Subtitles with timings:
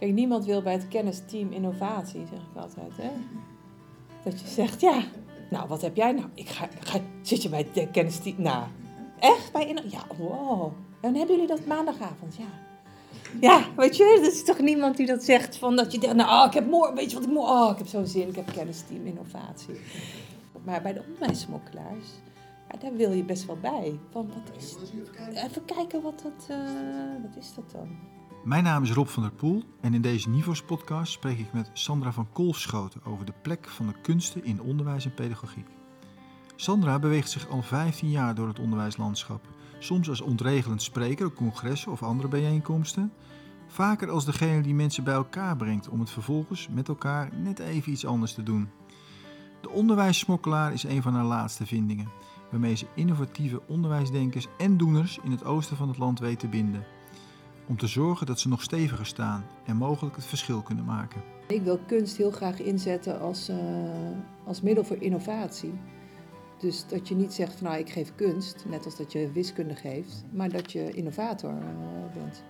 [0.00, 2.92] Kijk, niemand wil bij het kennisteam innovatie, zeg ik altijd.
[2.96, 3.10] Hè?
[4.24, 5.02] Dat je zegt, ja,
[5.50, 6.26] nou, wat heb jij nou?
[6.34, 8.34] Ik ga, ga zit je bij het kennisteam?
[8.42, 8.64] Nou,
[9.18, 9.52] echt?
[9.52, 10.72] Bij inno- ja, wow.
[11.00, 12.44] En hebben jullie dat maandagavond, ja.
[13.40, 16.40] Ja, weet je, er is toch niemand die dat zegt van dat je denkt, nou,
[16.40, 18.36] oh, ik heb morgen, weet je wat ik morgen, oh, ik heb zo'n zin, ik
[18.36, 19.80] heb kennisteam innovatie.
[20.64, 22.06] Maar bij de onderwijssmokkelaars,
[22.70, 23.98] ja, daar wil je best wel bij.
[24.10, 24.76] Van, wat is,
[25.34, 26.56] even kijken wat dat, eh,
[27.22, 27.88] wat is dat dan?
[28.44, 31.70] Mijn naam is Rob van der Poel en in deze Nivos podcast spreek ik met
[31.72, 35.66] Sandra van Kolfschoten over de plek van de kunsten in onderwijs en pedagogiek.
[36.56, 39.44] Sandra beweegt zich al 15 jaar door het onderwijslandschap,
[39.78, 43.12] soms als ontregelend spreker op congressen of andere bijeenkomsten,
[43.66, 47.92] vaker als degene die mensen bij elkaar brengt om het vervolgens met elkaar net even
[47.92, 48.68] iets anders te doen.
[49.60, 52.08] De onderwijssmokkelaar is een van haar laatste vindingen,
[52.50, 56.84] waarmee ze innovatieve onderwijsdenkers en doeners in het oosten van het land weet te binden
[57.70, 61.22] om te zorgen dat ze nog steviger staan en mogelijk het verschil kunnen maken.
[61.48, 63.56] Ik wil kunst heel graag inzetten als, uh,
[64.44, 65.72] als middel voor innovatie.
[66.58, 69.74] Dus dat je niet zegt van nou ik geef kunst, net als dat je wiskunde
[69.74, 72.42] geeft, maar dat je innovator uh, bent.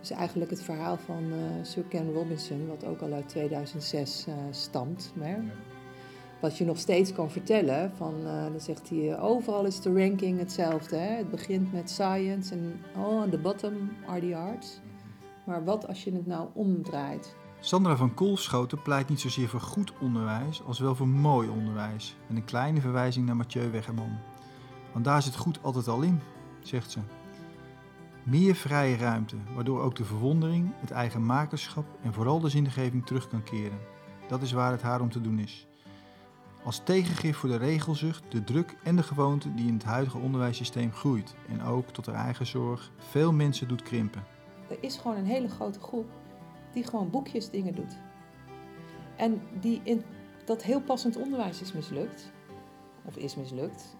[0.00, 5.12] Dus eigenlijk het verhaal van uh, Sir Ken Robinson, wat ook al uit 2006 stamt,
[5.14, 5.44] maar
[6.40, 7.92] wat je nog steeds kan vertellen.
[7.96, 10.96] Van, uh, dan zegt hij, overal is de ranking hetzelfde.
[10.96, 11.16] Hè?
[11.16, 14.80] Het begint met science en oh, on the bottom are the arts.
[15.44, 17.36] Maar wat als je het nou omdraait?
[17.60, 22.16] Sandra van Kolfschoten pleit niet zozeer voor goed onderwijs, als wel voor mooi onderwijs.
[22.28, 24.18] En een kleine verwijzing naar Mathieu Weggerman.
[24.92, 26.20] Want daar zit goed altijd al in,
[26.60, 26.98] zegt ze.
[28.22, 33.28] Meer vrije ruimte, waardoor ook de verwondering, het eigen makerschap en vooral de zingeving terug
[33.28, 33.78] kan keren.
[34.28, 35.66] Dat is waar het haar om te doen is.
[36.66, 40.92] Als tegengif voor de regelzucht, de druk en de gewoonte die in het huidige onderwijssysteem
[40.92, 44.24] groeit en ook tot haar eigen zorg veel mensen doet krimpen.
[44.68, 46.06] Er is gewoon een hele grote groep
[46.72, 47.96] die gewoon boekjes dingen doet.
[49.16, 50.02] En die in
[50.44, 52.32] dat heel passend onderwijs is mislukt,
[53.04, 53.96] of is mislukt.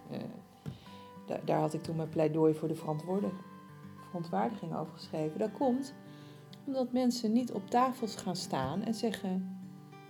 [1.26, 5.38] Daar, daar, had ik toen mijn pleidooi voor de verontwaardiging over geschreven.
[5.38, 5.94] Dat komt
[6.64, 9.55] omdat mensen niet op tafels gaan staan en zeggen: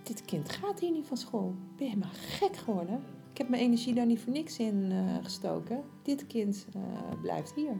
[0.07, 1.55] dit kind gaat hier niet van school.
[1.77, 3.03] Ben je maar gek geworden?
[3.31, 5.83] Ik heb mijn energie daar niet voor niks in uh, gestoken.
[6.01, 6.81] Dit kind uh,
[7.21, 7.77] blijft hier.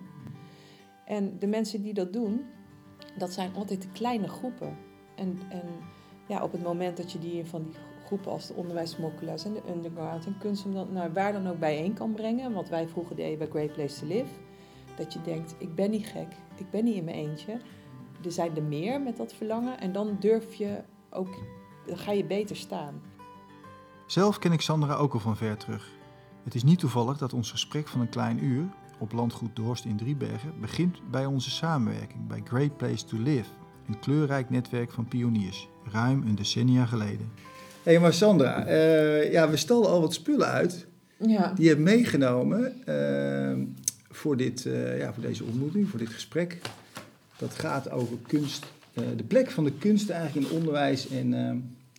[1.06, 2.42] En de mensen die dat doen,
[3.18, 4.78] dat zijn altijd kleine groepen.
[5.16, 5.64] En, en
[6.28, 7.74] ja, op het moment dat je die van die
[8.06, 12.14] groepen als de onderwijsmokkelaars en de underground en kunst, nou, waar dan ook bijeen kan
[12.14, 14.34] brengen, wat wij vroeger deden bij Great Place to Live,
[14.98, 17.60] dat je denkt, ik ben niet gek, ik ben niet in mijn eentje.
[18.24, 21.40] Er zijn er meer met dat verlangen en dan durf je ook
[21.88, 23.02] dan ga je beter staan.
[24.06, 25.90] Zelf ken ik Sandra ook al van ver terug.
[26.44, 28.64] Het is niet toevallig dat ons gesprek van een klein uur
[28.98, 33.50] op landgoed Dorst in Driebergen begint bij onze samenwerking bij Great Place to Live,
[33.88, 37.32] een kleurrijk netwerk van pioniers, ruim een decennia geleden.
[37.84, 40.88] Hé, hey, maar Sandra, uh, ja, we stallen al wat spullen uit.
[41.18, 41.54] Ja.
[41.54, 43.66] Die je hebt meegenomen uh,
[44.10, 46.62] voor, dit, uh, ja, voor deze ontmoeting, voor dit gesprek.
[47.38, 51.34] Dat gaat over kunst, de plek van de kunst eigenlijk in onderwijs en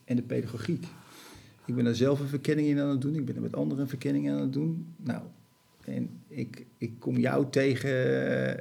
[0.08, 0.86] en de pedagogiek.
[1.64, 3.14] Ik ben daar zelf een verkenning in aan het doen.
[3.14, 4.94] Ik ben er met anderen een verkenning aan het doen.
[4.96, 5.22] Nou,
[5.84, 8.54] en ik, ik kom jou tegen uh,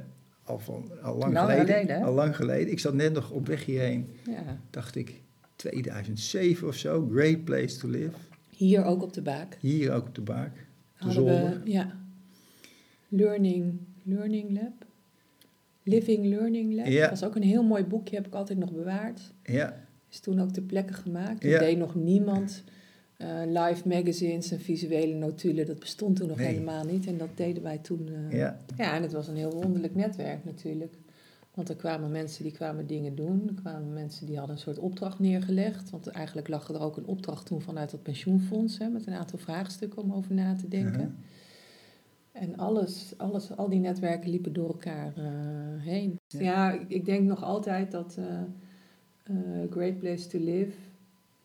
[0.44, 1.66] al, van, al lang, geleden.
[1.66, 2.72] geleden al lang geleden.
[2.72, 4.10] Ik zat net nog op weg hierheen.
[4.26, 4.60] Ja.
[4.70, 5.20] Dacht ik,
[5.56, 7.08] 2007 of zo.
[7.12, 8.16] Great place to live.
[8.50, 9.56] Hier ook op de baak.
[9.60, 10.66] Hier ook op de baak.
[10.98, 11.96] De we, ja.
[13.08, 14.86] Learning, learning Lab.
[15.82, 16.86] Living Learning Lab.
[16.86, 17.00] Ja.
[17.00, 19.20] Dat was ook een heel mooi boekje, heb ik altijd nog bewaard.
[19.42, 21.40] Ja, is toen ook ter plekke gemaakt.
[21.40, 21.58] Toen Ja.
[21.58, 22.62] deed nog niemand
[23.18, 25.66] uh, live magazines en visuele notulen.
[25.66, 26.46] Dat bestond toen nog Nee.
[26.46, 27.06] helemaal niet.
[27.06, 28.08] En dat deden wij toen.
[28.08, 30.94] eh, ja, ja, en het was een heel wonderlijk netwerk natuurlijk.
[31.54, 33.42] Want er kwamen mensen die kwamen dingen doen.
[33.48, 35.90] Er kwamen mensen die hadden een soort opdracht neergelegd.
[35.90, 38.78] Want eigenlijk lag er ook een opdracht toen vanuit het pensioenfonds.
[38.78, 41.16] Hè, met een aantal vraagstukken om over na te denken.
[42.32, 45.24] En alles, alles, al die netwerken liepen door elkaar eh,
[45.76, 46.16] heen.
[46.26, 48.40] Ja, ik, ik denk nog altijd dat eh, eh,
[49.70, 50.72] Great Place to Live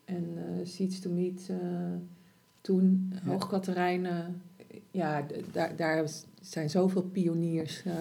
[0.04, 1.56] en eh, Seeds to Meet eh,
[2.60, 3.30] toen, Ja.
[3.30, 4.42] Hoogkaterijnen,
[4.90, 6.08] ja, daar, daar
[6.40, 7.94] zijn zoveel pioniers, eh,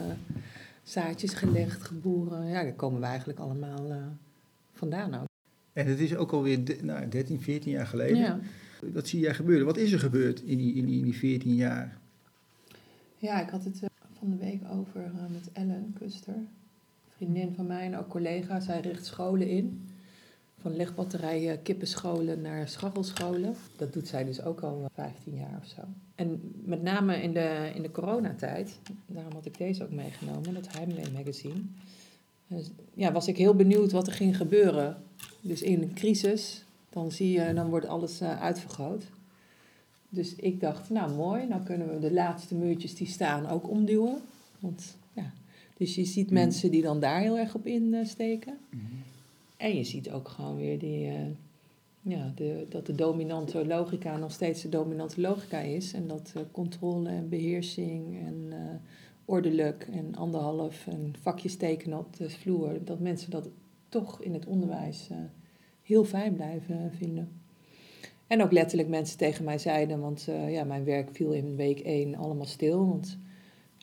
[0.84, 2.46] zaadjes gelegd, geboren.
[2.48, 3.98] Ja, daar komen we eigenlijk allemaal eh,
[4.74, 5.28] vandaan ook.
[5.74, 8.18] En het is ook alweer de- nou, 13, 14 jaar geleden.
[8.18, 8.40] Ja.
[8.94, 9.66] Wat zie jij gebeuren?
[9.66, 11.98] Wat is er gebeurd in die, in die, in die 14 jaar?
[13.18, 13.90] Ja, ik had het eh,
[14.20, 16.36] van de week over eh, met Ellen Kuster,
[17.16, 18.60] vriendin van mij en ook collega.
[18.60, 19.88] Zij richt scholen in.
[20.58, 23.56] Van legbatterijen, kippenscholen naar scharrelscholen.
[23.78, 25.82] Dat doet zij dus ook al eh, 15 jaar of zo.
[26.16, 30.74] En met name in de, in de coronatijd, daarom had ik deze ook meegenomen, dat
[30.74, 31.62] Heimwee magazine.
[32.48, 34.98] Dus, ja, was ik heel benieuwd wat er ging gebeuren.
[35.42, 39.04] Dus in een crisis, dan zie je, dan wordt alles uh, uitvergroot.
[40.10, 44.22] Dus ik dacht, nou mooi, dan kunnen we de laatste muurtjes die staan ook omduwen.
[44.60, 44.96] Want.
[45.84, 46.34] Dus je ziet Mhm.
[46.34, 48.58] mensen die dan daar heel erg op insteken.
[48.70, 48.82] Mhm.
[49.58, 51.16] En je ziet ook gewoon weer die, eh,
[52.02, 55.94] ja, de, dat de dominante logica nog steeds de dominante logica is.
[55.94, 58.58] En dat eh, controle en beheersing en eh,
[59.26, 62.78] ordelijk en anderhalf en vakjes tekenen op de vloer.
[62.84, 63.50] Dat mensen dat
[63.90, 65.10] toch in het onderwijs
[65.82, 67.30] heel fijn blijven vinden.
[68.28, 72.16] En ook letterlijk mensen tegen mij zeiden, want ja, mijn werk viel in week één
[72.16, 72.88] allemaal stil.
[72.88, 73.18] Want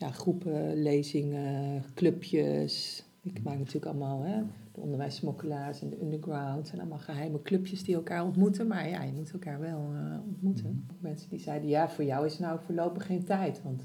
[0.00, 3.05] ja, groepen, lezingen, clubjes.
[3.23, 4.43] Ik maak natuurlijk allemaal hè,
[4.73, 6.70] de onderwijssmokkelaars en de underground.
[6.73, 8.67] En allemaal geheime clubjes die elkaar ontmoeten.
[8.67, 10.85] Maar ja, je moet elkaar wel eh, ontmoeten.
[10.87, 10.94] Mhm.
[10.99, 13.62] Mensen die zeiden, ja, voor jou is nou voorlopig geen tijd.
[13.62, 13.82] Want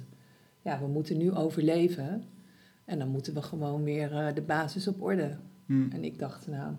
[0.62, 2.24] ja, we moeten nu overleven.
[2.86, 5.38] En dan moeten we gewoon weer eh, de basis op orde.
[5.66, 5.92] Mhm.
[5.92, 6.76] En ik dacht, nou,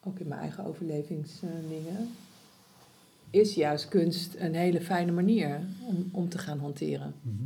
[0.00, 2.08] ook in mijn eigen overlevingsdingen,
[3.30, 7.14] is juist kunst een hele fijne manier om, om te gaan hanteren.
[7.22, 7.44] Mhm.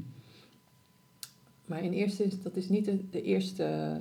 [1.68, 3.96] Maar in eerste instantie, dat is niet de, de eerste,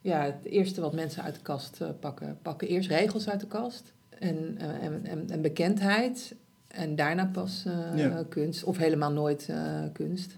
[0.00, 2.38] ja, het eerste wat mensen uit de kast eh, pakken.
[2.42, 6.34] Pakken eerst regels uit de kast en, eh, en, en, en bekendheid
[6.68, 8.24] en daarna pas eh, Ja.
[8.28, 8.64] kunst.
[8.64, 9.50] Of helemaal nooit
[9.92, 10.36] kunst.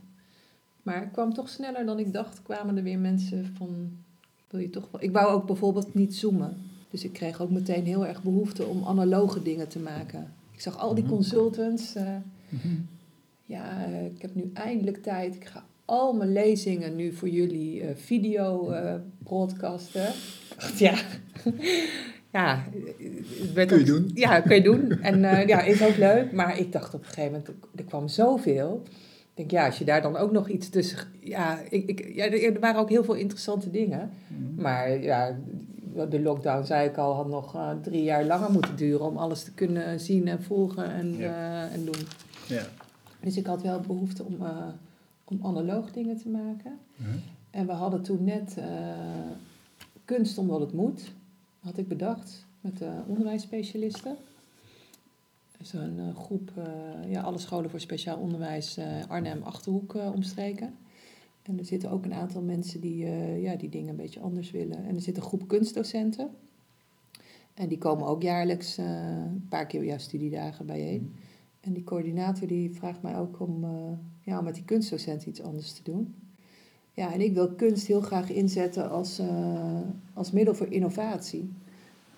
[0.82, 3.93] Maar het kwam toch sneller dan ik dacht, kwamen er weer mensen van,
[4.50, 5.03] wil je toch wel...
[5.03, 6.56] Ik wou ook bijvoorbeeld niet zoomen.
[6.91, 10.32] Dus ik kreeg ook meteen heel erg behoefte om analoge dingen te maken.
[10.53, 11.12] Ik zag al die Mhm.
[11.12, 11.94] consultants...
[12.49, 12.69] Mhm.
[13.44, 13.85] ja,
[14.15, 15.35] ik heb nu eindelijk tijd.
[15.35, 20.06] Ik ga al mijn lezingen nu voor jullie eh, video eh, broadcasten.
[20.78, 20.94] Ja,
[22.32, 22.64] ja
[23.54, 24.10] Kun je ook- doen.
[24.14, 24.90] Ja, kun je doen.
[25.02, 26.32] En eh, ja, is ook leuk.
[26.32, 28.82] Maar ik dacht op een gegeven moment, er kwam zoveel.
[28.84, 30.98] Ik denk, ja, als je daar dan ook nog iets tussen...
[31.20, 34.10] Ja, ik, ik, ja er waren ook heel veel interessante dingen.
[34.26, 34.62] Mhm.
[34.62, 35.36] Maar ja,
[36.10, 39.06] de lockdown, zei ik al, had nog drie jaar langer moeten duren...
[39.06, 41.69] om alles te kunnen zien en volgen en, Ja.
[41.72, 42.06] en doen.
[42.46, 42.62] Ja.
[43.20, 44.36] Dus ik had wel behoefte om,
[45.31, 46.79] om analoog dingen te maken.
[47.50, 48.67] En we hadden toen net eh,
[50.05, 51.12] kunst omdat het moet,
[51.61, 54.17] had ik bedacht met de onderwijsspecialisten.
[55.62, 58.79] Zo'n eh, groep, eh, ja, alle scholen voor speciaal onderwijs,
[59.09, 60.75] Arnhem, Achterhoek eh, omstreken.
[61.43, 63.06] En er zitten ook een aantal mensen die,
[63.41, 64.85] ja, die dingen een beetje anders willen.
[64.85, 66.31] En er zit een groep kunstdocenten.
[67.55, 71.15] En die komen ook jaarlijks een paar keer ja, studiedagen bijeen.
[71.61, 73.65] En die coördinator die vraagt mij ook om,
[74.31, 76.15] ja, om met die kunstdocent iets anders te doen.
[76.93, 79.81] Ja, en ik wil kunst heel graag inzetten als, eh,
[80.15, 81.53] als middel voor innovatie.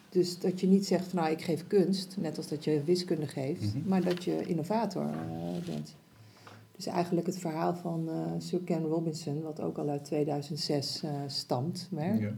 [0.09, 3.75] Dus dat je niet zegt, nou ik geef kunst, net als dat je wiskunde geeft,
[3.75, 3.89] Mhm.
[3.89, 5.95] maar dat je innovator eh, bent.
[6.77, 11.11] Dus eigenlijk het verhaal van eh, Sir Ken Robinson, wat ook al uit 2006 eh,
[11.27, 12.33] stamt, maar Ja.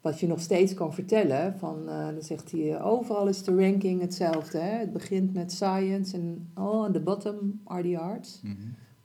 [0.00, 1.58] wat je nog steeds kan vertellen.
[1.58, 4.58] Van, dan zegt hij, overal is de ranking hetzelfde.
[4.58, 4.78] Hè?
[4.78, 8.40] Het begint met science en oh, on the bottom are the arts.
[8.42, 8.54] Mhm.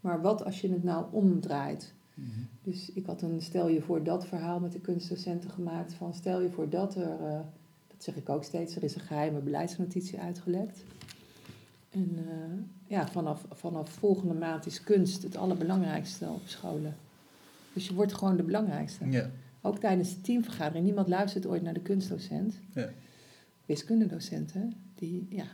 [0.03, 1.94] Maar wat als je het nou omdraait?
[2.13, 2.27] Mhm.
[2.63, 5.94] Dus ik had een stel je voor dat verhaal met de kunstdocenten gemaakt.
[5.94, 7.39] Van stel je voor dat er, eh,
[7.88, 10.83] dat zeg ik ook steeds, er is een geheime beleidsnotitie uitgelekt.
[11.89, 16.95] En eh, ja, vanaf, vanaf volgende maand is kunst het allerbelangrijkste op scholen.
[17.73, 19.09] Dus je wordt gewoon de belangrijkste.
[19.09, 19.30] Ja.
[19.61, 20.85] Ook tijdens de teamvergadering.
[20.85, 22.59] Niemand luistert ooit naar de kunstdocent.
[22.73, 22.89] Ja.
[23.66, 24.73] Wiskundedocenten.
[24.95, 25.45] Die, ja.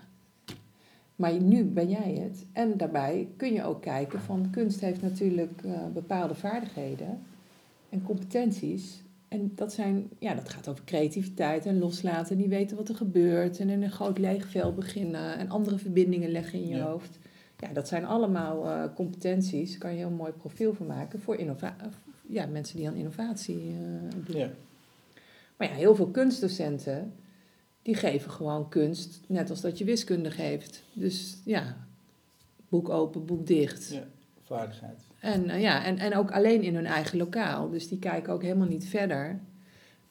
[1.20, 2.46] Maar nu ben jij het.
[2.54, 7.20] En daarbij kun je ook kijken van kunst heeft natuurlijk eh, bepaalde vaardigheden
[7.90, 9.02] en competenties.
[9.28, 12.38] En dat, zijn, ja, dat gaat over creativiteit en loslaten.
[12.38, 13.60] Niet weten wat er gebeurt.
[13.60, 15.38] En in een groot leeg veld beginnen.
[15.38, 16.86] En andere verbindingen leggen in je Ja.
[16.86, 17.20] hoofd.
[17.58, 19.70] Ja, dat zijn allemaal eh, competenties.
[19.72, 21.76] Daar kan je een heel mooi profiel van maken voor innova-
[22.28, 24.38] ja, mensen die aan innovatie eh, doen.
[24.38, 24.50] Ja.
[25.58, 27.14] Maar ja, heel veel kunstdocenten,
[27.82, 30.84] die geven gewoon kunst, net als dat je wiskunde geeft.
[30.94, 31.76] Dus ja,
[32.70, 33.90] boek open, boek dicht.
[33.92, 34.04] Ja.
[34.44, 35.02] Vaardigheid.
[35.20, 37.70] En, eh, ja, en, en ook alleen in hun eigen lokaal.
[37.70, 39.40] Dus die kijken ook helemaal niet verder.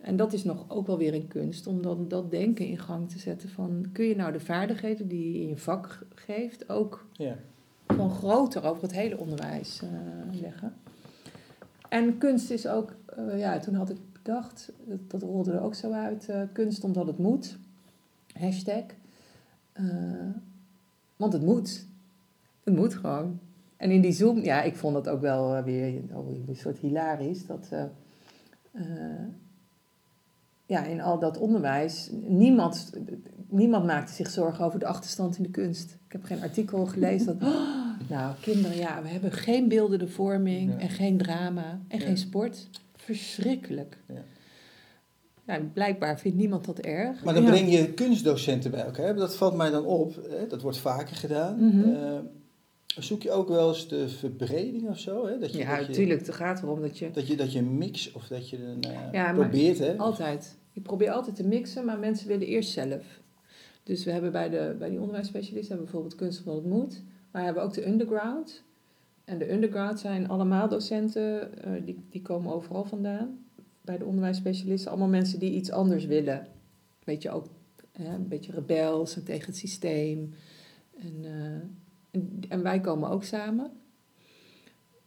[0.01, 3.11] En dat is nog ook wel weer een kunst, om dan dat denken in gang
[3.11, 3.87] te zetten van...
[3.93, 7.37] kun je nou de vaardigheden die je in je vak geeft ook Ja.
[7.87, 10.75] gewoon groter over het hele onderwijs eh, leggen.
[11.89, 13.97] En kunst is ook, eh, ja, toen had ik
[14.29, 17.59] bedacht, dat, dat rolde er ook zo uit, eh, kunst omdat het moet.
[18.33, 18.85] Hashtag.
[19.73, 19.85] Eh,
[21.17, 21.87] want het moet.
[22.65, 23.39] Het moet gewoon.
[23.77, 26.79] En in die Zoom, ja, ik vond het ook wel eh, weer oh, een soort
[26.79, 27.47] hilarisch.
[27.47, 27.69] Dat,
[30.67, 32.93] ja, in al dat onderwijs, niemand,
[33.49, 35.97] niemand maakte zich zorgen over de achterstand in de kunst.
[36.07, 40.71] Ik heb geen artikel gelezen dat, "Oh, nou kinderen, ja, we hebben geen beeldende vorming
[40.73, 40.79] Ja.
[40.79, 42.05] en geen drama en Ja.
[42.05, 42.69] geen sport.
[43.15, 43.99] Verschrikkelijk.
[44.09, 44.25] Ja.
[45.47, 47.25] Nou, blijkbaar vindt niemand dat erg.
[47.25, 47.51] Maar dan Ja.
[47.51, 49.15] breng je kunstdocenten bij elkaar.
[49.15, 50.15] Dat valt mij dan op.
[50.29, 50.47] Hè?
[50.47, 51.67] Dat wordt vaker gedaan.
[51.69, 51.95] Mhm.
[51.95, 52.19] Eh,
[52.87, 55.27] zoek je ook wel eens de verbreding of zo?
[55.27, 55.39] Hè?
[55.39, 56.21] Dat je, Ja, dat je, natuurlijk.
[56.27, 57.11] Het gaat erom dat je...
[57.11, 59.79] Dat je, dat je een mix of dat je een, Ja, maar probeert.
[59.79, 59.97] Hè?
[59.97, 60.57] Altijd.
[60.73, 63.05] Ik probeer altijd te mixen, maar mensen willen eerst zelf.
[63.83, 67.03] Dus we hebben bij, de, bij die onderwijsspecialisten hebben bijvoorbeeld kunst wat het moet.
[67.31, 68.63] Maar we hebben ook de underground.
[69.29, 73.39] En de underground zijn allemaal docenten, eh, die, die komen overal vandaan.
[73.81, 76.47] Bij de onderwijsspecialisten, allemaal mensen die iets anders willen.
[77.05, 77.47] Weet je, ook
[77.93, 80.35] hè, een beetje rebels en tegen het systeem.
[80.99, 81.61] En, eh,
[82.11, 83.71] en, en wij komen ook samen.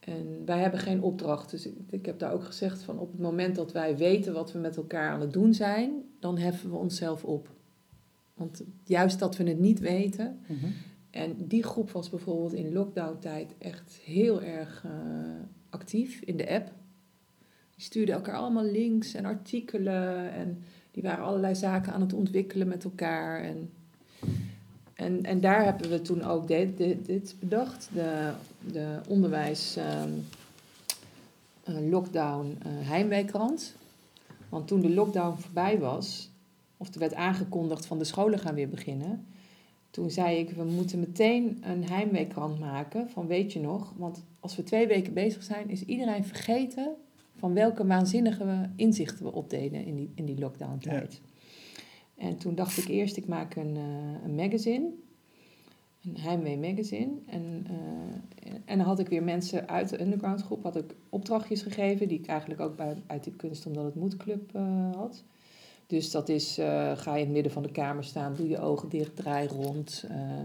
[0.00, 1.50] En wij hebben geen opdracht.
[1.50, 4.52] Dus ik, ik heb daar ook gezegd van op het moment dat wij weten wat
[4.52, 7.48] we met elkaar aan het doen zijn, dan heffen we onszelf op.
[8.34, 10.38] Want juist dat we het niet weten.
[10.46, 10.66] Mhm.
[11.12, 14.90] En die groep was bijvoorbeeld in lockdown-tijd echt heel erg eh,
[15.70, 16.70] actief in de app.
[17.74, 20.32] Die stuurden elkaar allemaal links en artikelen.
[20.32, 23.42] En die waren allerlei zaken aan het ontwikkelen met elkaar.
[23.42, 23.70] En,
[24.94, 26.76] en, en daar hebben we toen ook dit,
[27.06, 27.88] dit, bedacht.
[27.94, 28.32] De,
[28.72, 30.04] de onderwijs eh,
[31.90, 33.74] lockdown eh heimweekrant.
[34.48, 36.30] Want toen de lockdown voorbij was,
[36.76, 39.26] of er werd aangekondigd van de scholen gaan weer beginnen,
[39.92, 44.56] toen zei ik, we moeten meteen een heimweekrant maken van weet je nog, want als
[44.56, 46.94] we twee weken bezig zijn, is iedereen vergeten
[47.36, 51.20] van welke waanzinnige inzichten we opdeden in die, in die lockdown tijd.
[52.16, 54.90] En toen dacht ik eerst, ik maak een, eh, een magazine,
[56.04, 57.12] een Heimwee magazine.
[57.26, 61.62] En, eh, en dan had ik weer mensen uit de underground groep, had ik opdrachtjes
[61.62, 65.24] gegeven, die ik eigenlijk ook bij, uit de Kunst Omdat Het Moet Club eh, had.
[65.92, 68.58] Dus dat is, eh, ga je in het midden van de kamer staan, doe je
[68.58, 70.04] ogen dicht, draai rond.
[70.08, 70.40] eh,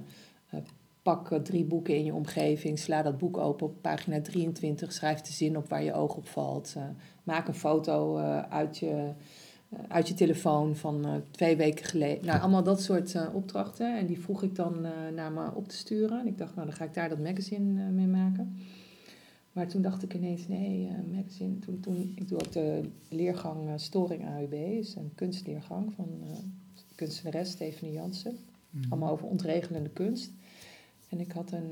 [0.49, 0.59] eh,
[1.01, 5.31] pak drie boeken in je omgeving, sla dat boek open op pagina 23, schrijf de
[5.31, 6.75] zin op waar je oog op valt.
[7.23, 8.17] maak een foto
[8.49, 9.11] uit, je,
[9.87, 12.25] uit je telefoon van twee weken geleden.
[12.25, 13.97] Nou, allemaal dat soort opdrachten.
[13.97, 14.81] En die vroeg ik dan
[15.15, 16.19] naar me op te sturen.
[16.19, 18.57] En ik dacht, nou, dan ga ik daar dat magazine mee maken.
[19.57, 21.59] Maar toen dacht ik ineens, nee, eh, magazine.
[21.59, 26.37] Toen, toen, ik doe ook de leergang eh, Storing AUB, is een kunstleergang van eh
[26.95, 28.37] kunstenares Stephanie Jansen.
[28.69, 28.91] Mhm.
[28.91, 30.31] Allemaal over ontregelende kunst.
[31.09, 31.71] En ik had een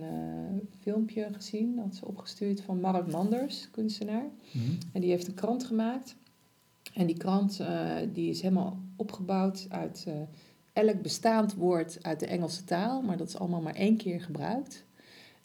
[0.79, 4.25] filmpje gezien, dat ze opgestuurd van Mark Manders, kunstenaar.
[4.51, 4.71] Mhm.
[4.91, 6.15] En die heeft een krant gemaakt.
[6.93, 7.61] En die krant
[8.13, 10.07] die is helemaal opgebouwd uit
[10.73, 13.01] elk bestaand woord uit de Engelse taal.
[13.01, 14.84] Maar dat is allemaal maar één keer gebruikt.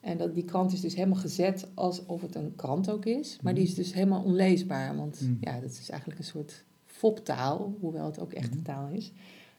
[0.00, 3.38] En dat, die krant is dus helemaal gezet alsof het een krant ook is.
[3.42, 4.96] Maar die is dus helemaal onleesbaar.
[4.96, 5.34] Want Mhm.
[5.40, 8.64] ja, dat is eigenlijk een soort foptaal, hoewel het ook echte Mhm.
[8.64, 9.12] taal is.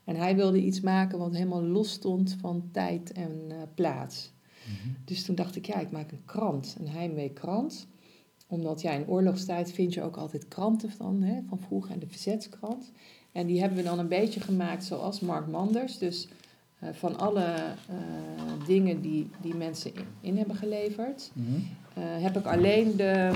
[0.04, 4.32] En hij wilde iets maken wat helemaal los stond van tijd en eh, plaats.
[4.66, 4.94] Mhm.
[5.06, 7.88] Dus toen dacht ik, ja, ik maak een krant, een heimweekrant.
[8.48, 12.08] Omdat ja, in oorlogstijd vind je ook altijd kranten van, hè, van vroeger en de
[12.08, 12.92] verzetskrant.
[13.32, 15.98] En die hebben we dan een beetje gemaakt zoals Mark Manders.
[15.98, 16.28] Dus
[16.82, 17.96] eh, van alle eh,
[18.66, 21.56] dingen die, die mensen in, in hebben geleverd, Mhm.
[21.94, 23.32] eh, heb ik alleen de,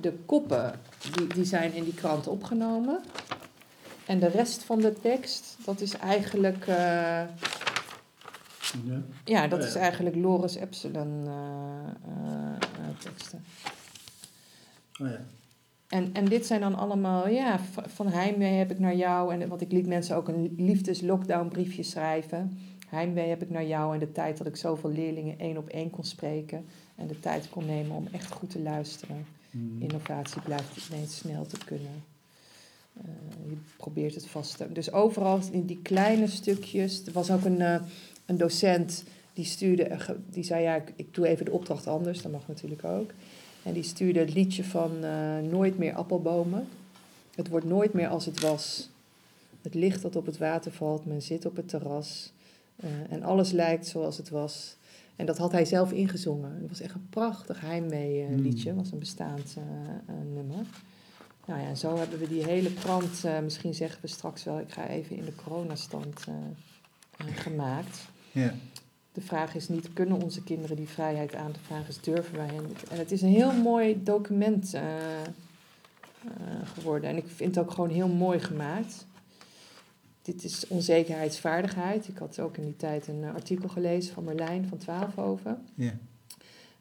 [0.00, 0.80] de koppen,
[1.16, 3.00] die, die zijn in die krant opgenomen.
[4.06, 6.66] En de rest van de tekst, dat is eigenlijk...
[6.66, 6.76] eh,
[8.84, 9.02] Ja.
[9.24, 11.32] ja, dat Oh, is eigenlijk Loris Epsilon eh,
[12.12, 13.44] eh, eh, teksten.
[15.00, 15.20] Oh ja.
[15.88, 19.32] En, en dit zijn dan allemaal, ja, van heimwee heb ik naar jou.
[19.34, 22.58] En want ik liet mensen ook een liefdes-lockdown briefje schrijven.
[22.94, 25.90] Heimwee heb ik naar jou en de tijd dat ik zoveel leerlingen één op één
[25.90, 26.64] kon spreken.
[26.94, 29.26] En de tijd kon nemen om echt goed te luisteren.
[29.50, 29.82] Mhm.
[29.82, 32.02] Innovatie blijft ineens snel te kunnen.
[33.04, 33.04] Eh,
[33.48, 34.72] je probeert het vast te...
[34.72, 37.06] Dus overal in die kleine stukjes...
[37.06, 37.80] Er was ook een, eh,
[38.26, 39.98] een docent die stuurde...
[39.98, 42.22] ge- Die zei, ja, ik, ik doe even de opdracht anders.
[42.22, 43.10] Dat mag natuurlijk ook.
[43.62, 46.66] En die stuurde het liedje van eh, Nooit meer appelbomen.
[47.34, 48.88] Het wordt nooit meer als het was.
[49.62, 51.06] Het licht dat op het water valt.
[51.06, 52.32] Men zit op het terras.
[52.76, 54.76] Eh, en alles lijkt zoals het was.
[55.16, 56.58] En dat had hij zelf ingezongen.
[56.60, 58.40] Het was echt een prachtig heimwee Mm.
[58.40, 58.68] liedje.
[58.68, 59.62] Het was een bestaand eh,
[60.14, 60.66] eh, nummer.
[61.46, 64.72] Nou ja, en zo hebben we die hele krant, misschien zeggen we straks wel, ik
[64.72, 66.24] ga even in de coronastand
[67.18, 68.08] gemaakt.
[68.32, 68.54] Ja.
[69.12, 71.52] De vraag is niet, kunnen onze kinderen die vrijheid aan?
[71.52, 72.66] De vraag is, durven wij hen?
[72.90, 74.74] En het is een heel mooi document
[76.74, 77.10] geworden.
[77.10, 79.06] En ik vind het ook gewoon heel mooi gemaakt.
[80.24, 82.08] Dit is onzekerheidsvaardigheid.
[82.08, 85.58] Ik had ook in die tijd een eh, artikel gelezen van Merlijn van Twaalfhoven.
[85.74, 85.92] Ja.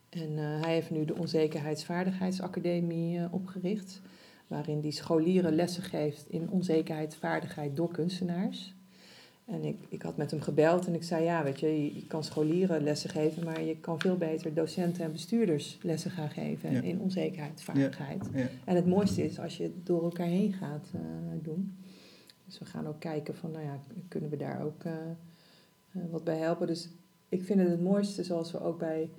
[0.09, 4.01] En eh, hij heeft nu de Onzekerheidsvaardigheidsacademie eh, opgericht.
[4.47, 8.73] Waarin die scholieren lessen geeft in onzekerheidsvaardigheid door kunstenaars.
[9.45, 12.07] En ik, ik had met hem gebeld en ik zei, ja, weet je, je, je
[12.07, 16.71] kan scholieren lessen geven, maar je kan veel beter docenten en bestuurders lessen gaan geven
[16.71, 16.81] Ja.
[16.81, 18.29] in onzekerheid, vaardigheid.
[18.33, 18.47] Ja.
[18.65, 20.87] En het mooiste is als je het door elkaar heen gaat
[21.41, 21.77] doen.
[22.53, 24.93] Dus we gaan ook kijken van, nou ja, kunnen we daar ook eh,
[25.91, 26.67] eh, wat bij helpen.
[26.67, 26.89] Dus
[27.29, 29.09] ik vind het het mooiste, zoals we ook bij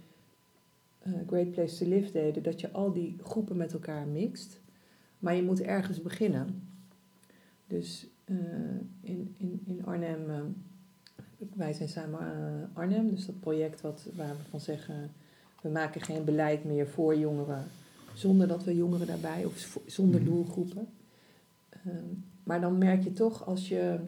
[0.99, 4.61] eh, Great Place to Live deden, dat je al die groepen met elkaar mixt.
[5.19, 6.69] Maar je moet ergens beginnen.
[7.67, 8.07] Dus
[9.01, 10.55] in, in, in Arnhem,
[11.55, 15.11] wij zijn samen Arnhem, dus dat project wat, waar we van zeggen,
[15.63, 17.65] we maken geen beleid meer voor jongeren,
[18.15, 20.31] zonder dat we jongeren daarbij, of zonder Mhm.
[20.31, 20.89] doelgroepen.
[21.69, 22.05] Ehm,
[22.45, 23.99] maar dan merk je toch, als je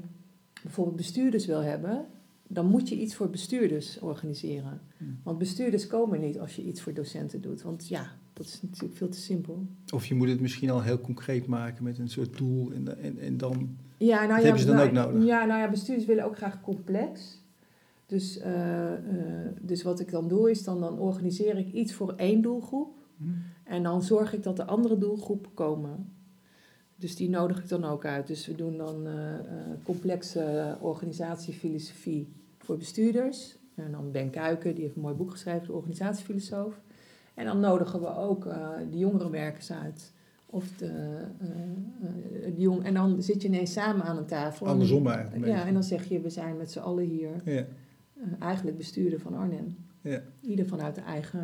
[0.63, 2.07] bijvoorbeeld bestuurders wil hebben,
[2.47, 4.81] dan moet je iets voor bestuurders organiseren.
[4.97, 5.11] Mhm.
[5.23, 7.63] Want bestuurders komen niet als je iets voor docenten doet.
[7.63, 9.67] Want ja, dat is natuurlijk veel te simpel.
[9.95, 13.19] Of je moet het misschien al heel concreet maken met een soort doel en, en,
[13.19, 13.77] en dan...
[13.97, 15.25] Ja, nou ja, hebben ze dan nou, ook nodig?
[15.25, 17.41] Ja, nou ja, bestuurders willen ook graag complex.
[18.07, 18.99] Dus, eh, eh,
[19.61, 22.95] dus wat ik dan doe is, dan, dan organiseer ik iets voor één doelgroep.
[23.65, 26.16] En dan zorg ik dat de andere doelgroepen komen.
[26.97, 28.27] Dus die nodig ik dan ook uit.
[28.27, 29.43] Dus we doen dan eh, eh,
[29.83, 33.57] complexe organisatiefilosofie voor bestuurders.
[33.75, 36.81] En dan Ben Kuiken, die heeft een mooi boek geschreven, de organisatiefilosoof.
[37.35, 40.13] En dan nodigen we ook eh, de jongerenwerkers uit.
[40.47, 41.25] Of de,
[42.45, 44.67] de jong, en dan zit je ineens samen aan een tafel.
[44.67, 47.67] Andersom eigenlijk Ja, en dan zeg je, we zijn met z'n allen hier Ja,
[48.39, 49.77] eigenlijk bestuurder van Arnhem.
[50.01, 50.23] ja.
[50.41, 51.41] Ieder vanuit de eigen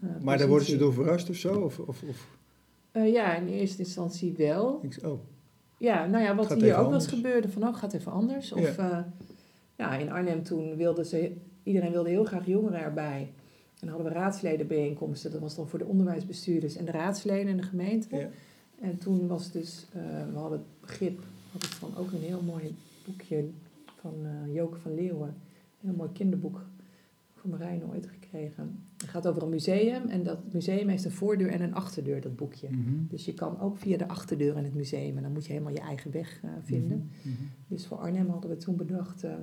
[0.00, 1.54] eh, Maar daar worden ze door verrast of zo?
[1.60, 2.38] Of, of, of,
[2.92, 4.80] Eh, ja, in eerste instantie wel.
[4.82, 5.20] ik, oh,
[5.78, 7.06] Ja, nou ja, wat hier ook wel eens anders.
[7.06, 8.52] gebeurde, van oh, gaat even anders.
[8.52, 9.12] Of ja.
[9.76, 11.32] ja, in Arnhem toen wilden ze,
[11.62, 13.20] iedereen wilde heel graag jongeren erbij.
[13.80, 17.56] En dan hadden we raadsledenbijeenkomsten, dat was dan voor de onderwijsbestuurders en de raadsleden in
[17.56, 18.16] de gemeente.
[18.16, 18.28] ja.
[18.80, 21.20] En toen was dus, eh, we hadden het begrip,
[21.52, 22.74] had ik van ook een heel mooi
[23.06, 23.44] boekje
[24.00, 25.28] van eh Joke van Leeuwen.
[25.28, 26.60] Een heel mooi kinderboek
[27.34, 28.84] van Marijn ooit gekregen.
[29.02, 32.36] Het gaat over een museum en dat museum heeft een voordeur en een achterdeur, dat
[32.36, 32.68] boekje.
[32.70, 32.94] Mhm.
[33.08, 35.72] Dus je kan ook via de achterdeur in het museum en dan moet je helemaal
[35.72, 37.10] je eigen weg eh, vinden.
[37.22, 37.28] Mhm.
[37.28, 37.42] Mhm.
[37.68, 39.34] Dus voor Arnhem hadden we toen bedacht, eh,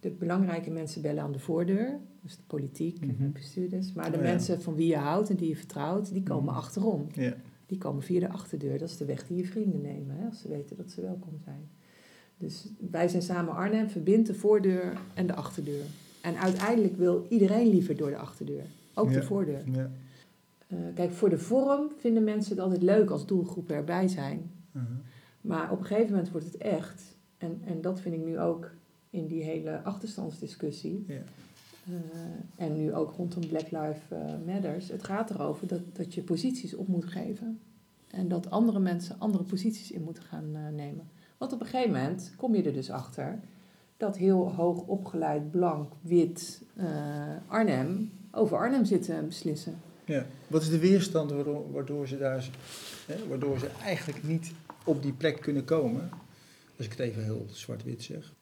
[0.00, 1.98] de belangrijke mensen bellen aan de voordeur.
[2.22, 3.32] Dus de politiek en de Mhm.
[3.32, 3.92] bestuurders.
[3.92, 4.30] Maar de Oh ja.
[4.30, 6.54] mensen van wie je houdt en die je vertrouwt, die komen Mhm.
[6.56, 7.06] achterom.
[7.66, 8.78] Die komen via de achterdeur.
[8.78, 11.38] Dat is de weg die je vrienden nemen, hè, als ze weten dat ze welkom
[11.44, 11.68] zijn.
[12.36, 15.84] Dus wij zijn samen Arnhem, verbindt de voordeur en de achterdeur.
[16.22, 18.64] En uiteindelijk wil iedereen liever door de achterdeur.
[18.94, 19.14] Ook Ja.
[19.14, 19.62] de voordeur.
[19.72, 19.90] Ja.
[20.66, 24.50] Eh, kijk, voor de vorm vinden mensen het altijd leuk als doelgroepen erbij zijn.
[24.72, 24.84] Mhm.
[25.40, 27.16] Maar op een gegeven moment wordt het echt.
[27.38, 28.70] En, en dat vind ik nu ook
[29.10, 31.04] in die hele achterstandsdiscussie.
[31.08, 31.14] Ja.
[31.86, 34.88] eh, en nu ook rondom Black Lives eh, Matters.
[34.88, 37.60] Het gaat erover dat, dat je posities op moet geven.
[38.10, 41.08] En dat andere mensen andere posities in moeten gaan nemen.
[41.38, 43.40] Want op een gegeven moment kom je er dus achter
[43.96, 46.86] dat heel hoog opgeleid, blank, wit eh,
[47.46, 49.80] Arnhem over Arnhem zit te beslissen.
[50.04, 50.26] Ja.
[50.46, 52.48] Wat is de weerstand waardoor, waardoor, ze daar,
[53.06, 54.52] hè, waardoor ze eigenlijk niet
[54.84, 56.10] op die plek kunnen komen?
[56.76, 58.32] Als ik het even heel zwart-wit zeg.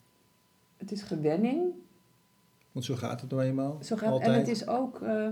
[0.76, 1.72] Het is gewenning,
[2.72, 3.78] Want zo gaat het nou eenmaal.
[3.82, 4.30] Zo gaat, Altijd.
[4.30, 5.28] en het is ook, eh,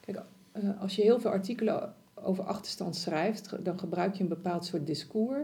[0.00, 4.64] kijk, eh, als je heel veel artikelen over achterstand schrijft, dan gebruik je een bepaald
[4.64, 5.40] soort discours.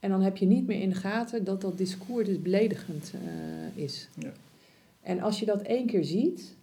[0.00, 3.82] En dan heb je niet meer in de gaten dat dat discours dus beledigend eh,
[3.82, 4.08] is.
[4.14, 4.32] Ja.
[5.02, 6.54] En als je dat één keer ziet,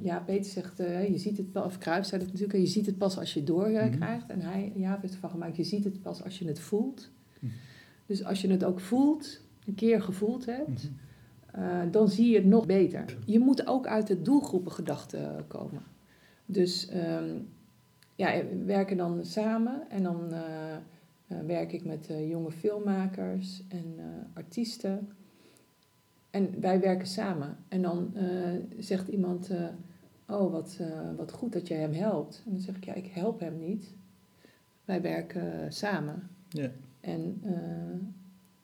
[0.00, 2.86] ja, Peter zegt, eh, je ziet het pas, of Kruijf zei dat natuurlijk, je ziet
[2.86, 4.28] het pas als je doorkrijgt.
[4.28, 4.30] Mhm.
[4.30, 7.10] En hij, ja, heeft ervan gemaakt, je ziet het pas als je het voelt.
[7.40, 7.52] Mhm.
[8.06, 11.62] Dus als je het ook voelt, een keer gevoeld hebt, Mhm.
[11.64, 13.04] eh, dan zie je het nog beter.
[13.26, 15.82] Je moet ook uit de doelgroepengedachte komen.
[16.46, 17.34] Dus ehm,
[18.14, 20.76] ja, we werken dan samen en dan eh,
[21.46, 23.94] werk ik met jonge filmmakers en
[24.34, 25.08] artiesten.
[26.32, 27.56] En wij werken samen.
[27.68, 28.24] En dan eh,
[28.78, 29.66] zegt iemand, eh,
[30.26, 32.42] oh wat, eh, wat goed dat jij hem helpt.
[32.44, 33.94] En dan zeg ik, ja, ik help hem niet.
[34.84, 36.28] Wij werken samen.
[36.48, 36.70] Ja.
[37.00, 37.42] En,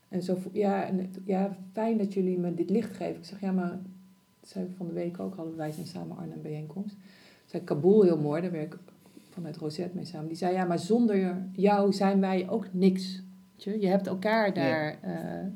[0.09, 3.17] en zo, ja, en, ja, fijn dat jullie me dit licht geven.
[3.17, 3.79] Ik zeg, ja, maar,
[4.41, 6.97] dat zei we van de week ook al, wij zijn samen Arnhem bijeenkomst.
[7.47, 8.81] Zei Kabul heel mooi, daar werk ik
[9.31, 10.29] vanuit Rosette mee samen.
[10.29, 13.23] Die zei, ja, maar zonder jou zijn wij ook niks.
[13.61, 15.47] Je, je hebt elkaar daar eh, eh,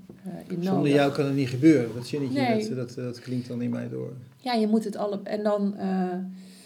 [0.49, 0.65] in nodig.
[0.65, 1.95] Zonder jou kan het niet gebeuren.
[1.95, 2.69] Dat zinnetje, Nee.
[2.69, 4.12] dat, dat, dat klinkt dan in mij door.
[4.37, 5.21] Ja, je moet het alle.
[5.23, 5.77] En dan.
[5.77, 6.12] eh,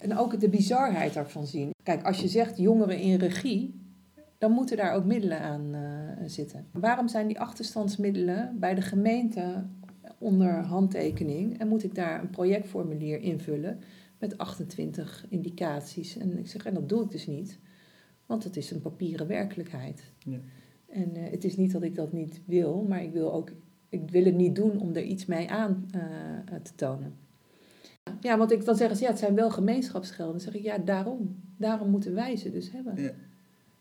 [0.01, 1.71] en ook de bizarheid daarvan zien.
[1.83, 3.81] Kijk, als je zegt jongeren in regie.
[4.39, 5.81] dan moeten daar ook middelen aan eh,
[6.27, 6.67] zitten.
[6.73, 9.65] Waarom zijn die achterstandsmiddelen bij de gemeente
[10.19, 11.59] onder handtekening.
[11.59, 13.79] en moet ik daar een projectformulier invullen.
[14.19, 16.17] met 28 indicaties?
[16.17, 17.59] En ik zeg, en dat doe ik dus niet.
[18.27, 20.03] Want het is een papieren werkelijkheid.
[20.19, 20.39] Ja.
[20.89, 23.51] En eh, het is niet dat ik dat niet wil, maar ik wil ook
[23.89, 26.01] ik wil het niet doen om er iets mee aan eh,
[26.63, 27.15] te tonen.
[28.21, 30.33] Ja, want ik, dan zeggen ze, ja, het zijn wel gemeenschapsgelden.
[30.33, 31.37] Dan zeg ik, ja, daarom.
[31.57, 33.03] Daarom moeten wij ze dus hebben.
[33.03, 33.11] Ja.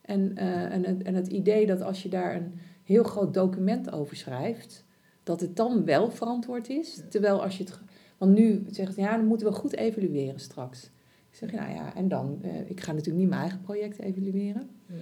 [0.01, 3.91] En, eh, en, het- en het idee dat als je daar een heel groot document
[3.91, 4.85] over schrijft,
[5.23, 7.01] dat het dan wel verantwoord is.
[7.09, 7.79] Terwijl als je het.
[8.17, 10.83] Want nu zegt ja, dan moeten we goed evalueren straks.
[11.29, 12.41] Ik zeg, nou ja, en dan?
[12.67, 14.69] ik ga natuurlijk niet mijn eigen project evalueren.
[14.85, 14.93] Ja.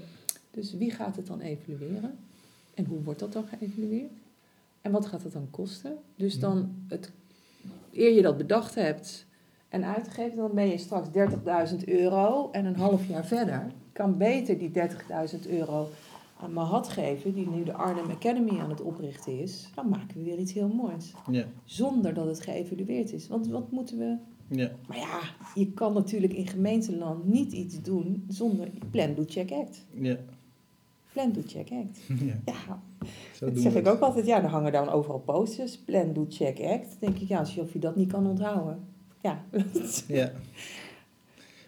[0.54, 2.18] Dus wie gaat het dan evalueren?
[2.74, 4.12] En hoe wordt dat dan geëvalueerd?
[4.82, 5.98] En wat gaat dat dan kosten?
[6.16, 7.12] Dus dan, het,
[7.92, 9.26] eer je dat bedacht hebt
[9.70, 11.08] en uitgegeven, dan ben je straks
[11.72, 12.50] 30.000 euro.
[12.52, 14.72] En een half jaar verder kan beter die
[15.44, 15.90] 30.000 euro
[16.40, 19.70] aan Mahat geven, die nu de Arnhem Academy aan het oprichten is.
[19.76, 21.14] Dan maken we weer iets heel moois.
[21.32, 21.46] Ja.
[21.66, 23.28] Zonder dat het geëvalueerd is.
[23.28, 24.16] Want wat moeten we
[24.48, 24.72] Ja.
[24.88, 25.20] maar ja,
[25.56, 29.86] je kan natuurlijk in gemeenteland niet iets doen zonder plan, do, check, act.
[29.94, 30.18] Ja.
[31.14, 32.00] Plan, do, check, act.
[32.46, 32.82] ja.
[33.40, 34.26] Dat zeg ik ook altijd.
[34.26, 35.78] Ja, dan hangen dan overal posters.
[35.78, 36.86] Plan, do, check, act.
[36.90, 38.80] Dan denk ik, ja, alsof je dat niet kan onthouden.
[39.22, 39.44] Ja,
[40.08, 40.32] Ja.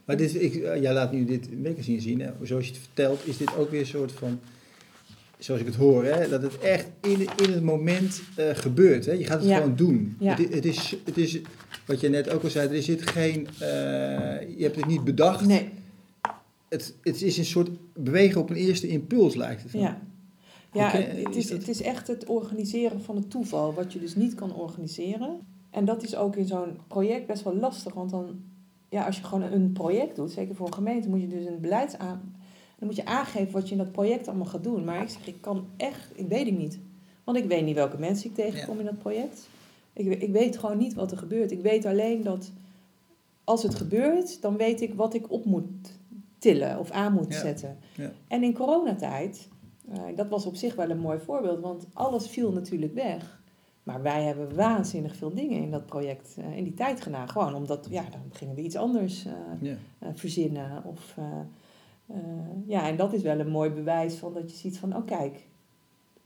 [0.06, 2.20] Maar dit, ik, eh, jij laat nu dit magazine zien.
[2.22, 2.30] Hè.
[2.42, 4.40] Zoals je het vertelt, is dit ook weer een soort van...
[5.38, 9.06] Zoals ik het hoor, hè, dat het echt in, in het moment eh, gebeurt.
[9.06, 9.12] Hè.
[9.12, 9.58] Je gaat het Ja.
[9.58, 10.16] gewoon doen.
[10.20, 10.36] Ja.
[10.36, 11.40] Het, het, is, het is,
[11.86, 13.48] wat je net ook al zei, er zit geen...
[13.60, 13.68] eh,
[14.58, 15.46] je hebt het niet bedacht.
[15.46, 15.70] nee,
[16.70, 19.72] Het, het is een soort bewegen op een eerste impuls, lijkt het.
[19.72, 20.02] ja.
[20.74, 23.74] Ja, Oké, het, het is is, dat- het is echt het organiseren van het toeval,
[23.74, 25.40] wat je dus niet kan organiseren.
[25.70, 28.40] En dat is ook in zo'n project best wel lastig, want dan,
[28.90, 31.60] ja, als je gewoon een project doet, zeker voor een gemeente, moet je dus een
[31.62, 32.36] beleidsaan...
[32.80, 34.84] Dan moet je aangeven wat je in dat project allemaal gaat doen.
[34.84, 36.80] Maar ik zeg, ik kan echt, ik weet het niet.
[37.24, 39.50] Want ik weet niet welke mensen ik tegenkom in dat project.
[39.94, 41.52] Ik, ik weet gewoon niet wat er gebeurt.
[41.52, 42.52] Ik weet alleen dat
[43.44, 45.95] als het gebeurt, dan weet ik wat ik op moet
[46.46, 47.40] tillen of aan moet Ja.
[47.40, 47.78] zetten.
[47.96, 48.12] Ja.
[48.28, 49.48] En in coronatijd,
[49.90, 53.42] eh, dat was op zich wel een mooi voorbeeld, want alles viel natuurlijk weg.
[53.84, 57.30] Maar wij hebben waanzinnig veel dingen in dat project eh, in die tijd gedaan.
[57.30, 59.76] Gewoon omdat, ja, dan gingen we iets anders eh, Ja.
[60.14, 60.84] verzinnen.
[60.86, 61.16] Of,
[62.68, 65.48] ja, en dat is wel een mooi bewijs van dat je ziet van, oh kijk.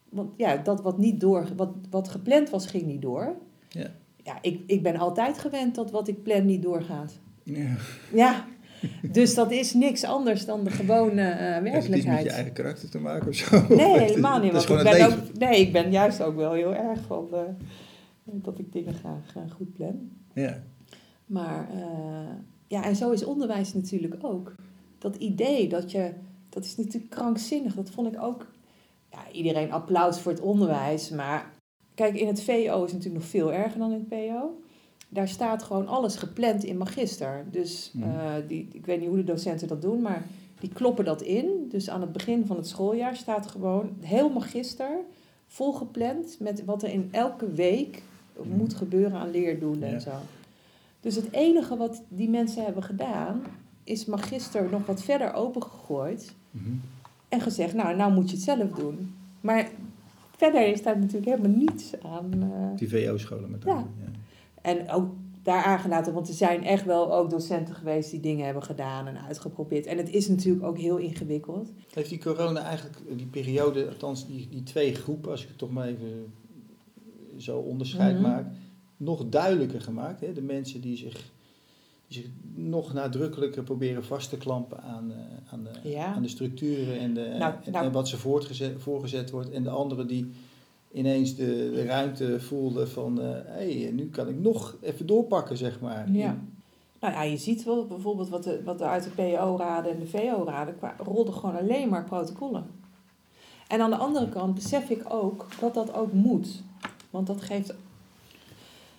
[0.10, 3.36] Want ja, dat wat niet door, wat, wat gepland was, ging niet door.
[3.70, 3.88] Ja.
[4.24, 7.20] Ja, ik, ik ben altijd gewend dat wat ik plan niet doorgaat.
[7.44, 7.76] Ja.
[8.14, 8.46] Ja,
[9.12, 12.24] dus dat is niks anders dan de gewone eh, Heeft het iets met werkelijkheid.
[12.24, 13.66] je eigen karakter te maken of zo?
[13.70, 14.52] Nee, helemaal niet.
[14.52, 17.40] Want ik ben ook, nee, ik ben juist ook wel heel erg van eh,
[18.24, 20.10] dat ik dingen graag eh, goed plan.
[20.34, 20.64] Ja.
[21.26, 21.68] Maar
[22.68, 24.56] ja, en zo is onderwijs natuurlijk ook.
[24.98, 26.12] Dat idee dat je,
[26.50, 27.76] dat is natuurlijk krankzinnig.
[27.76, 28.48] Dat vond ik ook,
[29.12, 31.10] ja, iedereen applaus voor het onderwijs.
[31.10, 31.52] Maar
[31.94, 34.62] kijk, in het VO is het natuurlijk nog veel erger dan in het PO.
[35.10, 37.46] Daar staat gewoon alles gepland in magister.
[37.52, 38.10] Dus Mhm.
[38.10, 40.24] eh, die, ik weet niet hoe de docenten dat doen, maar
[40.60, 41.68] die kloppen dat in.
[41.70, 44.90] Dus aan het begin van het schooljaar staat gewoon heel magister
[45.48, 48.04] volgepland met wat er in elke week
[48.58, 49.94] moet gebeuren aan leerdoelen Ja.
[49.94, 50.12] en zo.
[51.00, 53.42] Dus het enige wat die mensen hebben gedaan,
[53.84, 56.70] is magister nog wat verder opengegooid Mhm.
[57.30, 59.14] en gezegd, nou, nou moet je het zelf doen.
[59.42, 59.70] Maar
[60.38, 62.30] verder is daar natuurlijk helemaal niets aan.
[62.34, 63.80] eh, Die VO-scholen met name.
[63.80, 63.86] Ja.
[64.78, 68.64] En ook daar aangelaten, want er zijn echt wel ook docenten geweest die dingen hebben
[68.64, 69.86] gedaan en uitgeprobeerd.
[69.86, 71.72] En het is natuurlijk ook heel ingewikkeld.
[71.94, 75.72] Heeft die corona eigenlijk, die periode, althans die, die twee groepen, als ik het toch
[75.72, 76.34] maar even
[77.38, 78.22] zo onderscheid Mhm.
[78.22, 78.46] maak,
[78.98, 80.22] nog duidelijker gemaakt?
[80.22, 80.34] Hè?
[80.34, 81.32] De mensen die zich,
[82.08, 85.18] die zich nog nadrukkelijker proberen vast te klampen aan, eh,
[85.54, 86.14] aan, de, Ja.
[86.14, 89.50] aan de structuren en, de, Nou, en, nou- en wat ze voortgezet, voorgezet wordt.
[89.52, 90.32] En de anderen die
[90.92, 95.80] ineens de, de ruimte voelden van, hé, hey, nu kan ik nog even doorpakken, zeg
[95.80, 96.12] maar.
[96.12, 96.38] Ja.
[97.00, 100.08] Nou ja, je ziet wel bijvoorbeeld wat, de, wat er uit de PO-raden en de
[100.08, 102.66] VO-raden rolden gewoon alleen maar protocollen.
[103.68, 106.62] En aan de andere kant besef ik ook dat dat ook moet.
[107.10, 107.74] Want dat geeft.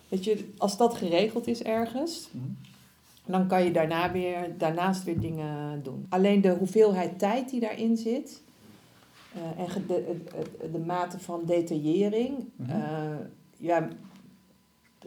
[0.07, 2.45] Weet je, als dat geregeld is ergens, Mhm.
[3.25, 6.05] dan kan je daarna weer, daarnaast weer dingen doen.
[6.09, 8.50] Alleen de hoeveelheid tijd die daarin zit eh,
[9.57, 10.17] en ge- de,
[10.59, 12.69] de, de mate van detaillering, Mhm.
[12.71, 13.15] eh,
[13.57, 13.87] ja,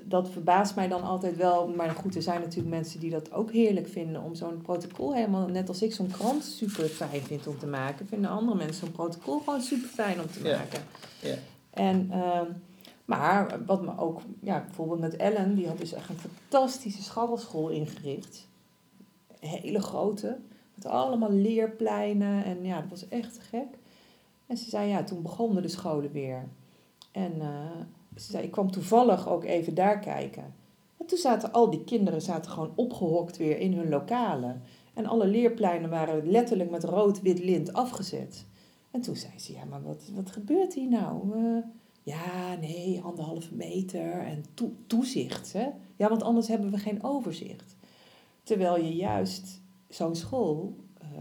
[0.02, 1.68] dat verbaast mij dan altijd wel.
[1.68, 5.46] Maar goed, er zijn natuurlijk mensen die dat ook heerlijk vinden om zo'n protocol helemaal,
[5.48, 8.92] net als ik zo'n krant super fijn vind om te maken, vinden andere mensen zo'n
[8.94, 10.80] protocol gewoon super fijn om te maken.
[11.22, 11.34] Ja.
[11.70, 12.46] En, ehm,
[13.04, 17.68] maar wat me ook, ja, bijvoorbeeld met Ellen, die had dus echt een fantastische scharrelschool
[17.68, 18.48] ingericht.
[19.40, 20.36] Een hele grote,
[20.74, 23.66] met allemaal leerpleinen en ja, dat was echt gek.
[24.54, 26.48] En ze zei, ja, toen begonnen de scholen weer.
[27.12, 27.80] En eh,
[28.16, 30.54] ze zei, ik kwam toevallig ook even daar kijken.
[30.96, 34.62] En toen zaten al die kinderen zaten gewoon opgehokt weer in hun lokalen.
[34.94, 38.46] En alle leerpleinen waren letterlijk met rood-wit lint afgezet.
[38.90, 41.38] En toen zei ze, ja, maar wat, wat gebeurt hier nou?
[41.38, 41.62] Eh,
[42.02, 44.44] ja, nee, anderhalve meter en
[44.86, 45.52] toezicht.
[45.52, 45.68] Hè?
[45.96, 47.76] Ja, want anders hebben we geen overzicht.
[48.42, 51.18] Terwijl je juist zo'n school, uh,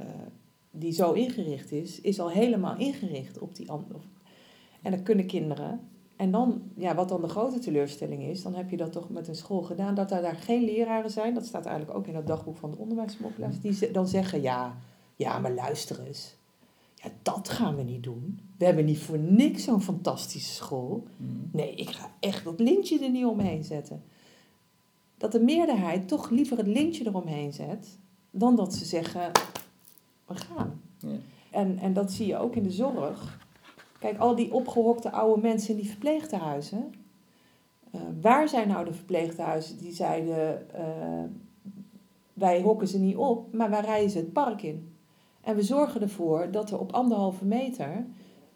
[0.75, 3.99] die zo ingericht is, is al helemaal ingericht op die andere.
[4.81, 5.79] En dan kunnen kinderen.
[6.15, 9.27] En dan, ja, wat dan de grote teleurstelling is, dan heb je dat toch met
[9.27, 12.27] een school gedaan, dat er daar geen leraren zijn, dat staat eigenlijk ook in het
[12.27, 14.77] dagboek van de onderwijsmokkelaars, die dan zeggen, ja,
[15.15, 16.35] ja, maar luister eens.
[16.95, 18.39] Ja, dat gaan we niet doen.
[18.57, 21.03] We hebben niet voor niks zo'n fantastische school.
[21.17, 21.49] Mm.
[21.51, 24.03] Nee, ik ga echt dat lintje er niet omheen zetten.
[25.17, 27.97] Dat de meerderheid toch liever het lintje eromheen zet,
[28.31, 29.31] dan dat ze zeggen,
[30.25, 30.81] we gaan.
[30.97, 31.15] Ja.
[31.51, 33.41] En, en dat zie je ook in de zorg.
[33.99, 36.93] Kijk, al die opgehokte oude mensen in die verpleeghuizen.
[37.95, 41.23] Uh, waar zijn nou de verpleeghuizen die zeiden, uh,
[42.33, 44.93] wij hokken ze niet op, maar wij rijden ze het park in.
[45.41, 48.05] En we zorgen ervoor dat er op anderhalve meter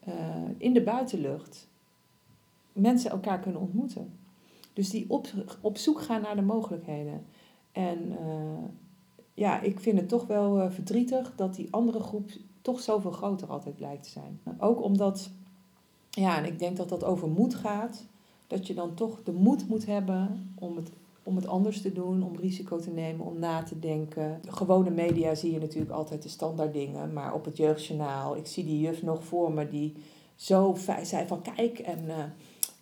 [0.07, 0.13] uh,
[0.57, 1.67] in de buitenlucht
[2.73, 4.13] mensen elkaar kunnen ontmoeten.
[4.73, 5.27] Dus die op,
[5.61, 7.25] op zoek gaan naar de mogelijkheden.
[7.71, 8.17] En
[9.37, 12.29] ja, ik vind het toch wel verdrietig dat die andere groep
[12.61, 14.39] toch zoveel groter altijd blijkt te zijn.
[14.59, 15.29] Ook omdat,
[16.09, 18.05] ja, en ik denk dat dat over moed gaat,
[18.47, 20.89] dat je dan toch de moed moet hebben om het,
[21.23, 24.39] om het anders te doen, om risico te nemen, om na te denken.
[24.41, 28.47] De gewone media zie je natuurlijk altijd de standaard dingen, maar op het jeugdjournaal, ik
[28.47, 29.95] zie die juf nog voor me die
[30.35, 32.15] zo zei van kijk, en uh,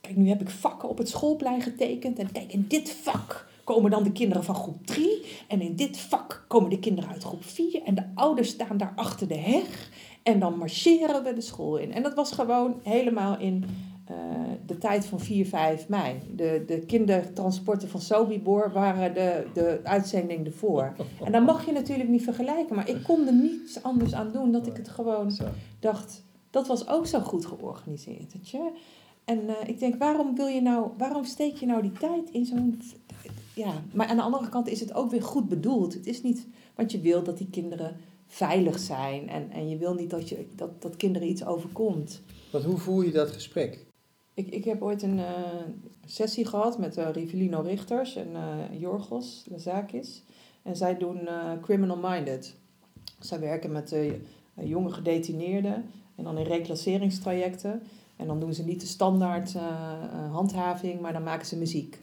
[0.02, 3.92] kijk, nu heb ik vakken op het schoolplein getekend en kijk, in dit vak komen
[3.92, 5.26] dan de kinderen van groep 3.
[5.48, 7.82] En in dit vak komen de kinderen uit groep 4.
[7.84, 9.90] En de ouders staan daar achter de heg.
[10.24, 11.94] En dan marcheren we de school in.
[11.94, 13.66] En dat was gewoon helemaal in
[14.12, 14.18] uh,
[14.66, 16.20] de tijd van 4, 5 mei.
[16.36, 20.96] De, de kindertransporten van Sobibor waren de, de uitzending ervoor.
[21.24, 22.76] En dan mag je natuurlijk niet vergelijken.
[22.76, 24.52] Maar ik kon er niets anders aan doen.
[24.52, 25.32] Dat ik het gewoon
[25.80, 28.36] dacht, dat was ook zo goed georganiseerd.
[29.26, 32.46] En uh, ik denk, waarom wil je nou, waarom steek je nou die tijd in
[32.46, 32.82] zo'n
[33.56, 35.94] ja, maar aan de andere kant is het ook weer goed bedoeld.
[35.94, 39.94] Het is niet, want je wil dat die kinderen veilig zijn en, en je wil
[39.94, 42.22] niet dat, je, dat, dat kinderen iets overkomt.
[42.52, 43.86] Want hoe voer je dat gesprek?
[44.34, 45.30] Ik, ik heb ooit een uh,
[46.06, 50.24] sessie gehad met uh, Rivelino Richters en uh, Jorgos Lazakis.
[50.64, 51.30] En zij doen
[51.62, 52.56] Criminal Minded.
[53.20, 53.96] Zij werken met
[54.54, 57.82] jonge gedetineerden en dan in reclasseringstrajecten.
[58.16, 59.54] En dan doen ze niet de standaard
[60.32, 62.00] handhaving, maar dan maken ze muziek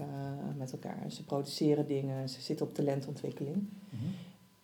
[0.57, 1.05] met elkaar.
[1.09, 3.69] Ze produceren dingen, ze zitten op talentontwikkeling.
[3.91, 4.05] Mhm.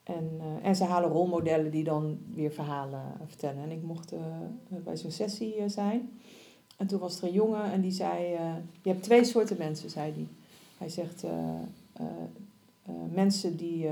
[0.03, 3.63] En, uh, en ze halen rolmodellen die dan weer verhalen vertellen.
[3.63, 4.13] En ik mocht
[4.69, 6.11] bij zo'n sessie zijn.
[6.77, 8.23] En toen was er een jongen en die zei...
[8.83, 10.27] je hebt twee soorten mensen, zei hij.
[10.79, 11.25] Hij zegt...
[13.13, 13.89] mensen die,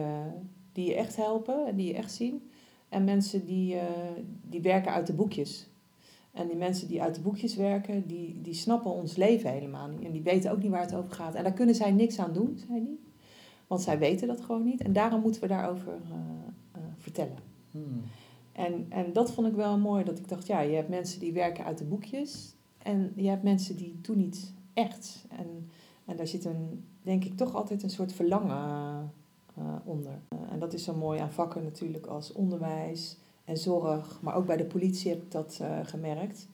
[0.73, 2.51] die je echt helpen en die je echt zien.
[2.89, 3.77] En mensen die,
[4.43, 5.67] die werken uit de boekjes.
[6.37, 10.03] En die mensen die uit de boekjes werken, die, die snappen ons leven helemaal niet.
[10.03, 11.35] En die weten ook niet waar het over gaat.
[11.35, 12.97] En daar kunnen zij niks aan doen, zei hij.
[13.67, 14.83] Want zij weten dat gewoon niet.
[14.83, 16.17] En daarom moeten we daarover uh,
[16.77, 17.39] uh, vertellen.
[17.71, 18.03] Hmm.
[18.53, 20.05] En, en dat vond ik wel mooi.
[20.05, 22.55] Dat ik dacht, ja, je hebt mensen die werken uit de boekjes.
[22.79, 25.25] En je hebt mensen die doen iets echt.
[25.29, 25.71] En,
[26.05, 29.11] en daar zit een, denk ik, toch altijd een soort verlangen
[29.59, 30.19] uh, onder.
[30.51, 34.57] en dat is zo mooi aan vakken natuurlijk als onderwijs en zorg, maar ook bij
[34.57, 36.49] de politie heb ik dat uh, gemerkt.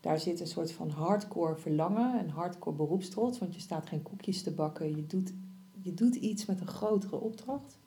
[0.00, 4.42] Daar zit een soort van hardcore verlangen en hardcore beroepstrots, want je staat geen koekjes
[4.42, 5.32] te bakken, je doet,
[5.82, 7.78] je doet iets met een grotere opdracht.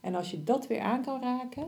[0.00, 1.66] En als je dat weer aan kan raken,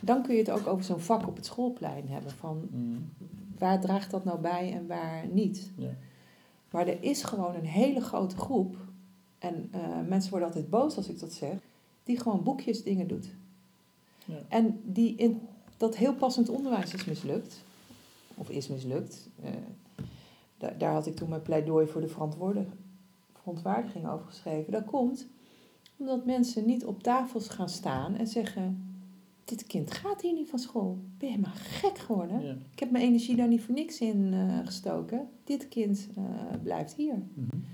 [0.00, 2.30] dan kun je het ook over zo'n vak op het schoolplein hebben.
[2.30, 3.10] Van mm.
[3.58, 5.70] waar draagt dat nou bij en waar niet.
[5.76, 5.96] Ja.
[6.70, 8.76] Maar er is gewoon een hele grote groep,
[9.38, 11.56] en uh, mensen worden altijd boos als ik dat zeg,
[12.04, 13.28] die gewoon boekjes dingen doet.
[14.24, 14.38] Ja.
[14.48, 15.40] En die in
[15.84, 17.64] dat heel passend onderwijs is mislukt.
[18.34, 19.28] Of is mislukt.
[19.44, 19.50] Uh,
[20.58, 22.14] daar, daar had ik toen mijn pleidooi voor de
[23.32, 24.72] verontwaardiging over geschreven.
[24.72, 25.26] Dat komt
[25.96, 28.88] omdat mensen niet op tafels gaan staan en zeggen...
[29.44, 30.98] Dit kind gaat hier niet van school.
[31.18, 32.62] Ben je maar gek geworden?
[32.72, 35.28] Ik heb mijn energie daar niet voor niks in uh, gestoken.
[35.44, 36.24] Dit kind uh,
[36.62, 37.14] blijft hier.
[37.14, 37.64] Mm -hmm.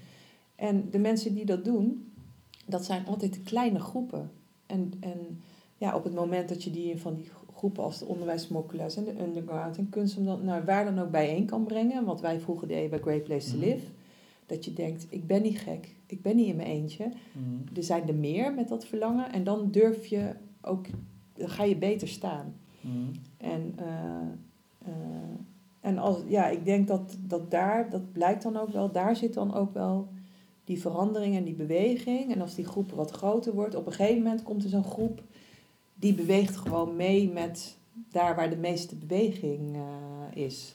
[0.54, 2.12] En de mensen die dat doen,
[2.66, 4.30] dat zijn altijd de kleine groepen.
[4.66, 5.40] En, en
[5.76, 9.22] ja, op het moment dat je die van die groepen als de onderwijsmokkelaars en de
[9.22, 12.04] underground en kunst, om dan, nou, waar dan ook bijeen kan brengen.
[12.04, 13.66] Wat wij vroeger deden bij Great Place to mhm.
[13.66, 13.86] Live.
[14.46, 17.04] Dat je denkt, ik ben niet gek, ik ben niet in mijn eentje.
[17.04, 17.76] Mhm.
[17.76, 19.32] Er zijn er meer met dat verlangen.
[19.32, 20.86] En dan durf je ook,
[21.32, 22.54] dan ga je beter staan.
[22.80, 22.94] Mhm.
[23.36, 24.94] En, uh, uh,
[25.80, 29.34] en als, ja, ik denk dat, dat daar, dat blijkt dan ook wel, daar zit
[29.34, 30.08] dan ook wel
[30.64, 32.34] die verandering en die beweging.
[32.34, 35.22] En als die groep wat groter wordt, op een gegeven moment komt er zo'n groep
[36.00, 37.76] die beweegt gewoon mee met
[38.10, 39.82] daar waar de meeste beweging uh,
[40.44, 40.74] is.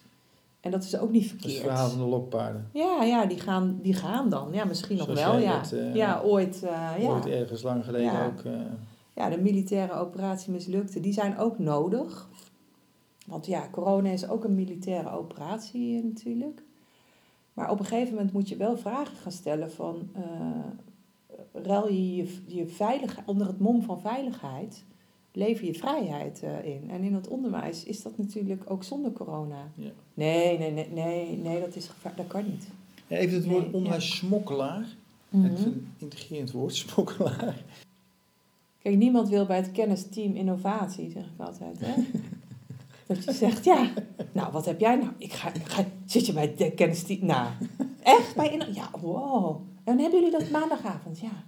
[0.59, 1.61] En dat is ook niet is het verkeerd.
[1.63, 2.69] verhaal van de lokpaarden.
[2.73, 4.53] Ja, ja die, gaan, die gaan dan.
[4.53, 5.59] Ja, misschien nog Zoals wel, ja.
[5.61, 6.63] dat, eh, ja, ooit.
[6.63, 7.09] eh, ja.
[7.09, 8.25] Ooit ergens lang geleden Ja.
[8.25, 8.39] ook.
[8.39, 8.59] eh,
[9.15, 10.99] ja, de militaire operatie mislukte.
[10.99, 12.29] Die zijn ook nodig.
[13.25, 16.63] Want ja, corona is ook een militaire operatie eh, natuurlijk.
[17.53, 20.09] Maar op een gegeven moment moet je wel vragen gaan stellen van...
[20.13, 20.21] eh
[21.63, 24.83] ruil je je, je veiligheid, onder het mom van veiligheid...
[25.35, 26.89] lever je vrijheid eh, in.
[26.89, 29.71] En in het onderwijs is dat natuurlijk ook zonder corona.
[29.75, 29.89] Ja.
[30.13, 32.67] Nee, nee, nee, nee, nee dat, is gevaar, dat kan niet.
[33.07, 33.77] ja, even het Nee, woord ja.
[33.77, 34.85] onderwijs smokkelaar.
[35.29, 35.43] Mhm.
[35.43, 37.63] Het een intrigerend woord, smokkelaar.
[38.81, 41.79] Kijk, niemand wil bij het kennisteam innovatie, zeg ik altijd.
[41.79, 41.93] Hè?
[43.07, 43.89] Dat je zegt, ja,
[44.31, 45.11] nou, wat heb jij nou?
[45.17, 47.25] Ik ga, ik ga zit je bij het kennisteam?
[47.25, 47.47] Nou,
[48.03, 48.35] echt?
[48.35, 49.61] Bij ja, wow.
[49.83, 51.19] En hebben jullie dat maandagavond?
[51.19, 51.43] Ja.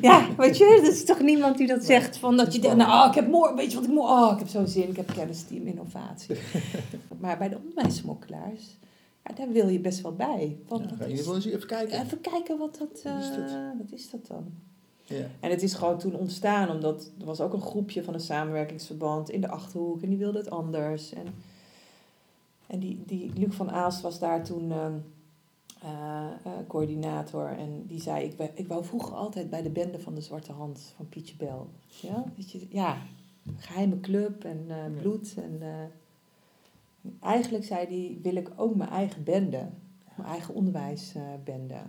[0.00, 3.08] Ja, weet je, er is toch niemand die dat zegt van dat je denkt, nou,
[3.08, 5.12] ik heb morgen, weet je wat ik moet, oh, ik heb zo'n zin, ik heb
[5.14, 6.36] kennisteam innovatie.
[7.20, 8.76] Maar bij de onderwijssmokkelaars,
[9.24, 10.56] ja, daar wil je best wel bij.
[10.58, 12.00] Ja, Want je geval eens even kijken.
[12.00, 13.48] even kijken wat dat, Wat is dat?
[13.50, 14.44] eh, wat is dat dan?
[15.04, 15.24] Ja.
[15.40, 19.30] En het is gewoon toen ontstaan, omdat er was ook een groepje van een samenwerkingsverband
[19.30, 21.12] in de Achterhoek en die wilde het anders.
[21.12, 21.26] En,
[22.66, 24.92] en die, die Luc van Aalst was daar toen ehm,
[25.82, 29.98] eh, eh, coördinator en die zei, ik, wou- ik wou vroeger altijd bij de bende
[30.00, 31.68] van de Zwarte Hand van Pietje Bel.
[32.00, 32.96] Ja, je, ja
[33.56, 35.34] geheime club en eh, bloed.
[35.36, 35.62] En,
[37.20, 39.68] eigenlijk zei hij, wil ik ook mijn eigen bende,
[40.16, 41.80] mijn eigen onderwijsbende.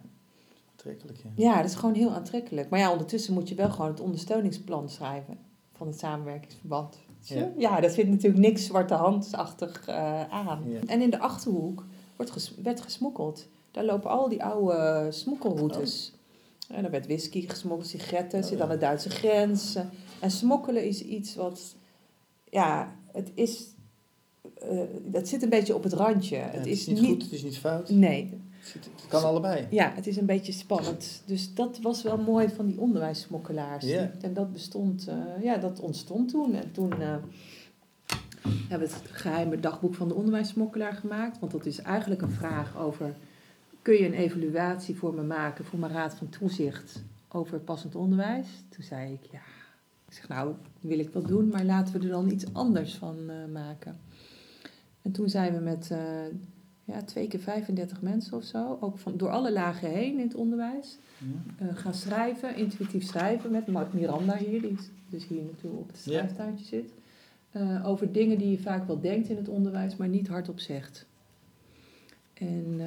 [0.71, 1.29] Aantrekkelijk, ja.
[1.35, 2.69] Ja, dat is gewoon heel aantrekkelijk.
[2.69, 5.37] Maar ja, ondertussen moet je wel gewoon het ondersteuningsplan schrijven
[5.73, 6.97] van het samenwerkingsverband.
[7.21, 7.51] Ja.
[7.57, 10.63] Ja, dat vindt natuurlijk niks zwarte handsachtig eh aan.
[10.69, 10.79] Ja.
[10.87, 13.47] En in de achterhoek wordt ges- werd gesmokkeld.
[13.73, 16.13] Daar lopen al die oude smokkelroutes.
[16.69, 19.75] En er werd whisky gesmokkeld, sigaretten, Oh, zit aan de Duitse grens.
[20.19, 21.75] En smokkelen is iets wat,
[22.49, 23.65] ja, het is,
[24.55, 26.35] eh dat zit een beetje op het randje.
[26.35, 27.89] Ja, het, is niet goed, het is niet fout.
[27.89, 29.67] Nee, Het, zit- het kan allebei.
[29.69, 31.21] ja, het is een beetje spannend.
[31.25, 33.85] Dus dat was wel mooi van die onderwijssmokkelaars.
[34.21, 36.53] En dat bestond, eh, ja, dat ontstond toen.
[36.53, 37.15] En toen eh,
[38.69, 41.39] hebben we het geheime dagboek van de onderwijssmokkelaar gemaakt.
[41.39, 43.15] Want dat is eigenlijk een vraag over...
[43.83, 48.47] Kun je een evaluatie voor me maken, voor mijn raad van toezicht, over passend onderwijs?
[48.69, 49.39] Toen zei ik, ja.
[50.07, 53.17] Ik zeg, nou, wil ik wel doen, maar laten we er dan iets anders van
[53.29, 53.97] eh, maken.
[55.01, 55.99] En toen zijn we met eh,
[56.83, 60.35] ja, twee keer 35 mensen of zo, ook van, door alle lagen heen in het
[60.35, 61.67] onderwijs, Ja.
[61.67, 64.77] eh, gaan schrijven, intuïtief schrijven, met Mark Miranda hier, die
[65.09, 66.11] dus hier natuurlijk op het Ja.
[66.11, 66.91] schrijftuintje zit.
[67.83, 71.05] over dingen die je vaak wel denkt in het onderwijs, maar niet hardop zegt.
[72.33, 72.81] En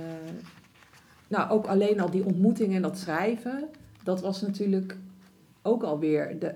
[1.28, 3.68] nou, ook alleen al die ontmoetingen en dat schrijven,
[4.02, 4.96] dat was natuurlijk
[5.62, 6.54] ook alweer de,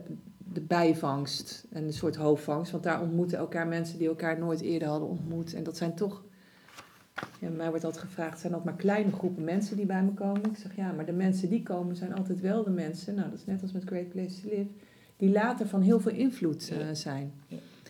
[0.52, 2.72] de bijvangst en een soort hoofdvangst.
[2.72, 5.54] Want daar ontmoeten elkaar mensen die elkaar nooit eerder hadden ontmoet.
[5.54, 6.22] En dat zijn toch,
[7.38, 10.50] ja, mij wordt altijd gevraagd, zijn dat maar kleine groepen mensen die bij me komen?
[10.50, 13.38] Ik zeg ja, maar de mensen die komen zijn altijd wel de mensen, nou dat
[13.38, 14.70] is net als met Great Place to Live,
[15.16, 17.32] die later van heel veel invloed eh, zijn.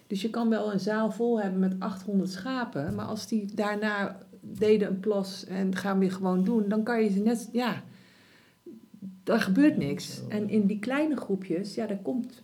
[0.06, 4.18] Dus je kan wel een zaal vol hebben met 800 schapen, maar als die daarna
[4.40, 7.82] deden een plas en gaan weer gewoon doen, dan kan je ze net, ja,
[9.24, 10.20] daar gebeurt niks.
[10.28, 12.40] En in die kleine groepjes, ja, daar komt,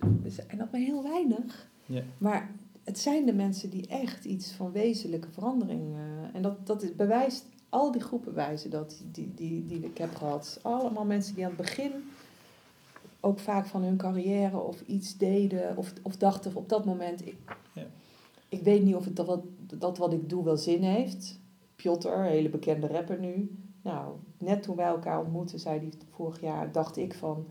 [0.46, 1.68] en dat maar heel weinig.
[1.86, 2.02] Ja.
[2.18, 2.50] Maar
[2.84, 5.94] het zijn de mensen die echt iets van wezenlijke verandering.
[5.94, 6.00] eh,
[6.32, 10.14] en dat, dat is, bewijst, al die groepen wijzen dat, die, die, die ik heb
[10.14, 10.58] gehad.
[10.62, 11.92] Allemaal mensen die aan het begin
[13.20, 15.76] ook vaak van hun carrière of iets deden.
[15.76, 17.36] Of, of dachten op dat moment, ik,
[17.72, 17.86] Ja.
[18.48, 19.42] ik weet niet of het dat, wat,
[19.74, 21.38] dat wat ik doe wel zin heeft.
[21.76, 23.56] Piotr, een hele bekende rapper nu.
[23.82, 27.46] Nou, net toen wij elkaar ontmoetten, zei hij vorig jaar, dacht ik van...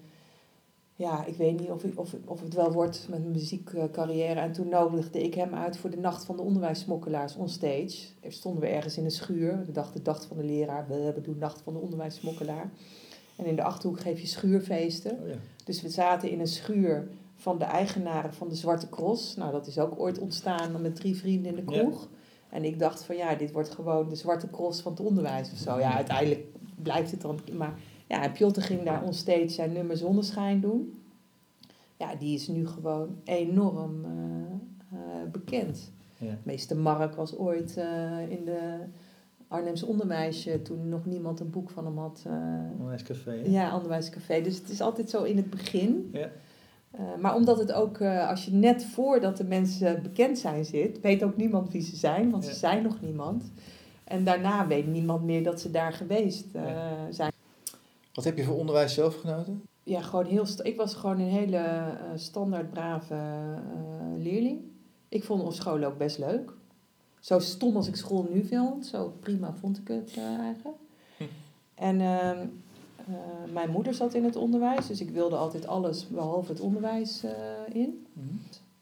[0.98, 4.40] Ja, ik weet niet of, ik, of, of het wel wordt met mijn muziekcarrière.
[4.40, 8.08] En toen nodigde ik hem uit voor de Nacht van de Onderwijssmokkelaars onstage.
[8.22, 9.64] Er stonden we ergens in een schuur.
[9.66, 10.88] De dag, de dag van de leraar.
[10.88, 12.72] We hebben doen Nacht van de Onderwijssmokkelaar.
[13.36, 15.20] En in de Achterhoek geef je schuurfeesten.
[15.22, 15.36] Oh, ja.
[15.66, 19.36] Dus we zaten in een schuur van de eigenaren van de Zwarte Cross.
[19.36, 21.90] Nou, dat is ook ooit ontstaan met drie vrienden in de Ja.
[22.56, 25.58] En ik dacht van ja, dit wordt gewoon de Zwarte Cross van het onderwijs of
[25.58, 25.80] zo.
[25.80, 27.40] Ja, uiteindelijk blijft het dan.
[27.58, 27.74] Maar
[28.08, 31.02] ja, en ging daar onstage zijn nummer Zonneschijn doen.
[31.98, 34.12] Ja, die is nu gewoon enorm eh,
[34.92, 35.92] eh, bekend.
[36.18, 36.38] Ja.
[36.44, 38.80] Meester Mark was ooit eh, in de
[39.48, 42.24] Arnhemse onderwijsje toen nog niemand een boek van hem had.
[42.72, 43.32] Onderwijscafé.
[43.32, 43.50] hè?
[43.50, 44.42] ja, onderwijscafé.
[44.42, 46.10] Dus het is altijd zo in het begin.
[46.12, 46.30] Ja.
[46.98, 51.02] Eh, maar omdat het ook, eh, als je net voordat de mensen bekend zijn zit,
[51.02, 52.50] weet ook niemand wie ze zijn, want Ja.
[52.52, 53.52] ze zijn nog niemand.
[54.04, 57.12] En daarna weet niemand meer dat ze daar geweest eh, Ja.
[57.12, 57.32] zijn.
[58.14, 59.62] Wat heb je voor onderwijs zelf genoten?
[59.84, 63.20] Ja, gewoon heel ik was gewoon een hele eh, standaard brave eh,
[64.24, 64.60] leerling.
[65.10, 66.52] Ik vond onze school ook best leuk.
[67.20, 70.78] zo stom als ik school nu vond, zo prima vond ik het uh, eigenlijk.
[71.18, 71.24] Hm.
[71.76, 72.02] En
[73.08, 73.14] eh,
[73.54, 77.32] mijn moeder zat in het onderwijs, dus ik wilde altijd alles behalve het onderwijs eh,
[77.74, 78.06] in.
[78.14, 78.26] Mhm.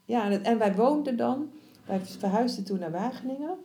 [0.05, 1.49] Ja, en, het- en wij woonden dan,
[1.85, 3.55] wij verhuisden toen naar Wageningen.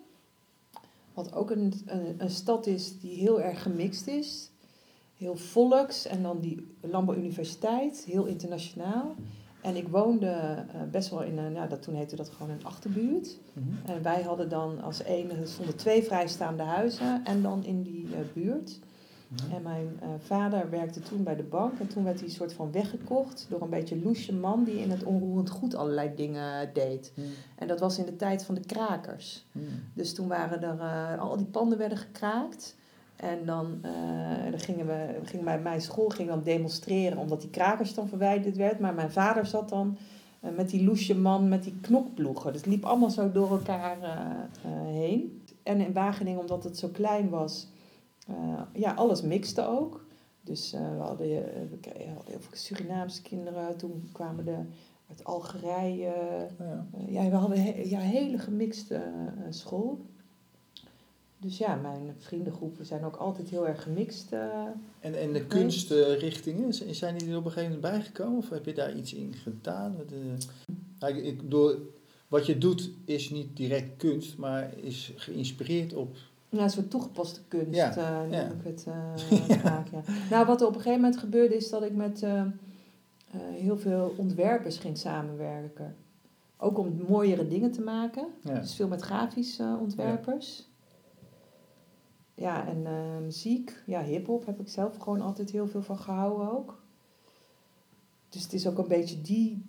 [1.15, 4.51] Wat ook een, een, een stad is die heel erg gemixt is.
[5.17, 9.15] Heel volks en dan die Landbouw Universiteit, heel internationaal.
[9.63, 12.65] En ik woonde eh, best wel in een, ja, dat, toen heette dat gewoon een
[12.65, 13.39] achterbuurt.
[13.53, 13.91] Mhm.
[13.91, 18.09] En wij hadden dan als enige, er stonden twee vrijstaande huizen en dan in die
[18.35, 18.79] buurt.
[19.53, 22.73] En mijn eh, vader werkte toen bij de bank en toen werd hij soort van
[22.73, 27.13] weggekocht door een beetje loesje man die in het onroerend goed allerlei dingen deed.
[27.57, 29.45] En dat was in de tijd van de krakers.
[29.95, 32.77] Dus toen waren er, eh, al die panden werden gekraakt.
[33.17, 37.51] En dan, eh, dan gingen we, ging bij mijn school ging dan demonstreren omdat die
[37.51, 38.79] krakers dan verwijderd werd.
[38.79, 39.97] Maar mijn vader zat dan
[40.41, 42.53] met die loesje man met die knokploegen.
[42.53, 43.97] Dus het liep allemaal zo door elkaar
[44.85, 45.43] heen.
[45.63, 47.69] En in Wageningen, omdat het zo klein was,
[48.29, 50.05] eh, ja, alles mixte ook.
[50.43, 53.77] Dus eh, we, hadden, eh, we kregen- hadden heel veel Surinaamse kinderen.
[53.77, 54.57] Toen kwamen de
[55.09, 56.13] uit Algerije.
[56.61, 56.67] Oh
[57.09, 57.23] ja.
[57.23, 59.03] Ja, we hadden he- ja, een hele gemixte
[59.51, 59.99] school.
[61.41, 64.33] Dus ja, mijn vriendengroepen zijn ook altijd heel erg gemixt.
[65.01, 68.39] En, en de kunstrichtingen, zijn die er op een gegeven moment bijgekomen?
[68.39, 69.97] Of heb je daar iets in gedaan?
[70.09, 70.35] De,
[70.99, 71.75] Nou, ik, ik bedoel,
[72.29, 76.17] wat je doet is niet direct kunst, maar is geïnspireerd op...
[76.49, 78.43] ja, een soort toegepaste kunst, Ja, noem ja.
[78.47, 78.87] ik het
[79.63, 79.89] vaak.
[79.89, 80.01] Ja.
[80.31, 82.43] Nou, wat er op een gegeven moment gebeurde is dat ik met eh,
[83.37, 85.97] heel veel ontwerpers ging samenwerken.
[86.57, 88.27] Ook om mooiere dingen te maken.
[88.43, 90.67] Dus veel met grafische ontwerpers.
[92.35, 92.87] Ja, en
[93.25, 96.83] muziek, ja, hip-hop heb ik zelf gewoon altijd heel veel van gehouden ook.
[98.29, 99.67] Dus het is ook een beetje die,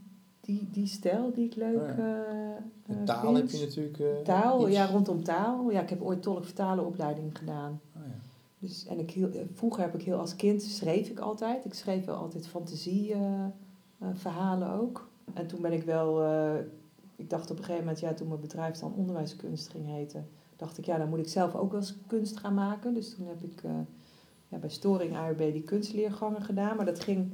[0.49, 3.03] die, die stijl die ik leuk Oh ja.
[3.05, 3.99] taal heb je natuurlijk...
[3.99, 5.69] eh, Taal, iets- ja, rondom taal.
[5.71, 7.79] Ja, ik heb ooit tolk-vertalen opleiding gedaan.
[7.95, 8.13] Oh ja.
[8.59, 11.65] Dus, en ik heel, vroeger heb ik heel als kind schreef ik altijd.
[11.65, 13.53] Ik schreef wel altijd fantasieverhalen
[14.13, 15.09] verhalen ook.
[15.33, 16.23] En toen ben ik wel,
[17.15, 20.77] ik dacht op een gegeven moment, ja, toen mijn bedrijf dan onderwijskunst ging heten, dacht
[20.77, 22.93] ik, ja, dan moet ik zelf ook wel eens kunst gaan maken.
[22.93, 23.61] Dus toen heb ik
[24.47, 26.75] ja, bij Storing ARB die kunstleergangen gedaan.
[26.75, 27.31] Maar dat ging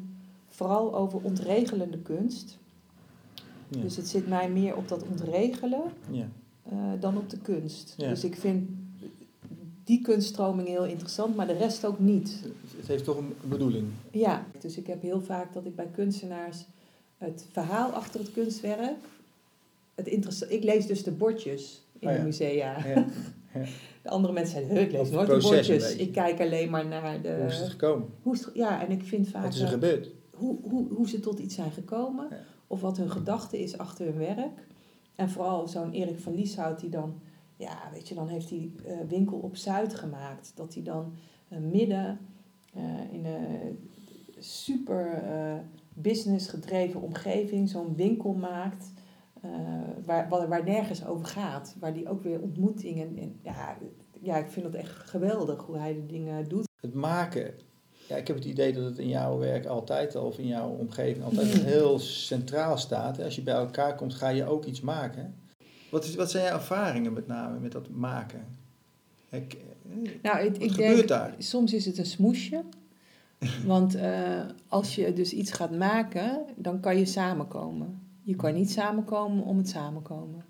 [0.47, 2.57] vooral over ontregelende kunst.
[3.67, 3.81] Ja.
[3.81, 6.27] Dus het zit mij meer op dat ontregelen ja.
[6.69, 7.93] eh, dan op de kunst.
[7.97, 8.09] Ja.
[8.09, 8.69] Dus ik vind
[9.83, 12.39] die kunststroming heel interessant, maar de rest ook niet.
[12.77, 13.87] Het heeft toch een bedoeling.
[14.11, 16.65] Ja, dus ik heb heel vaak dat ik bij kunstenaars
[17.17, 18.95] het verhaal achter het kunstwerk.
[19.95, 22.19] Het interesse- ik lees dus de bordjes in Oh ja.
[22.19, 22.87] de musea.
[22.87, 23.05] Ja.
[24.01, 25.95] De andere mensen zeiden, "Huh, ik lees nooit de bordjes.
[25.95, 27.35] Ik kijk alleen maar naar de...
[27.39, 28.07] Hoe is het gekomen?
[28.21, 30.09] hoe is het- ja, en ik vind vaak Wat is er gebeurd?
[30.33, 32.27] hoe, hoe, hoe ze tot iets zijn gekomen.
[32.67, 34.67] Of wat hun gedachte is achter hun werk.
[35.15, 37.19] En vooral zo'n Erik van Lieshout die dan...
[37.57, 40.51] Ja, weet je, dan heeft hij eh, winkel op Zuid gemaakt.
[40.55, 41.13] Dat hij dan
[41.47, 42.19] eh, midden
[42.73, 43.89] eh, in een
[44.39, 45.23] super
[45.93, 48.91] business gedreven omgeving zo'n winkel maakt...
[50.05, 51.75] waar, waar, waar nergens over gaat.
[51.79, 53.17] Waar die ook weer ontmoetingen...
[53.17, 53.77] En, ja,
[54.21, 56.67] ja, ik vind dat echt geweldig hoe hij de dingen doet.
[56.81, 57.53] Het maken.
[58.07, 60.69] Ja, ik heb het idee dat het in jouw werk altijd al, of in jouw
[60.69, 63.21] omgeving altijd heel centraal staat.
[63.21, 65.35] Als je bij elkaar komt, ga je ook iets maken.
[65.89, 68.45] Wat, is, wat zijn jouw ervaringen met name met dat maken?
[69.29, 71.35] Ik, eh, Nou, ik, wat ik gebeurt denk, daar?
[71.37, 72.63] soms is het een smoesje.
[73.65, 77.99] Want eh, als je dus iets gaat maken, dan kan je samenkomen.
[78.23, 80.45] Je kan niet samenkomen om het samenkomen.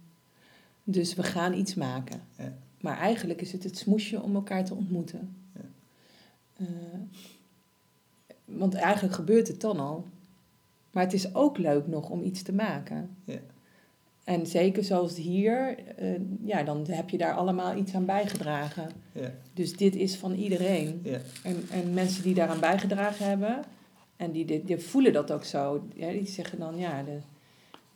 [0.84, 2.22] Dus we gaan iets maken.
[2.38, 2.53] Ja.
[2.82, 5.36] Maar eigenlijk is het het smoesje om elkaar te ontmoeten.
[5.53, 5.62] Ja.
[6.53, 6.66] Eh,
[8.46, 10.06] want eigenlijk gebeurt het dan al.
[10.91, 13.10] Maar het is ook leuk nog om iets te maken.
[13.24, 13.39] Ja.
[14.24, 16.08] En zeker zoals hier, eh,
[16.43, 18.89] ja, dan heb je daar allemaal iets aan bijgedragen.
[19.12, 21.00] Ja, Dus dit is van iedereen.
[21.04, 23.64] ja, En, en mensen die daaraan bijgedragen hebben,
[24.16, 27.18] en die, die, die voelen dat ook zo, ja, die zeggen dan, ja, de,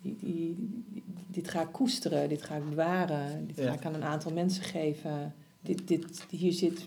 [0.02, 0.56] die, die,
[0.94, 3.64] die- dit ga ik koesteren, dit ga ik bewaren, dit Ja.
[3.68, 5.34] ga ik aan een aantal mensen geven.
[5.62, 6.86] Dit, dit, hier zit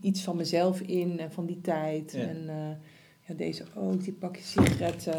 [0.00, 2.12] iets van mezelf in en van die tijd.
[2.12, 2.20] Ja.
[2.20, 2.54] En eh,
[3.28, 5.14] ja, deze ook, die pakje sigaretten.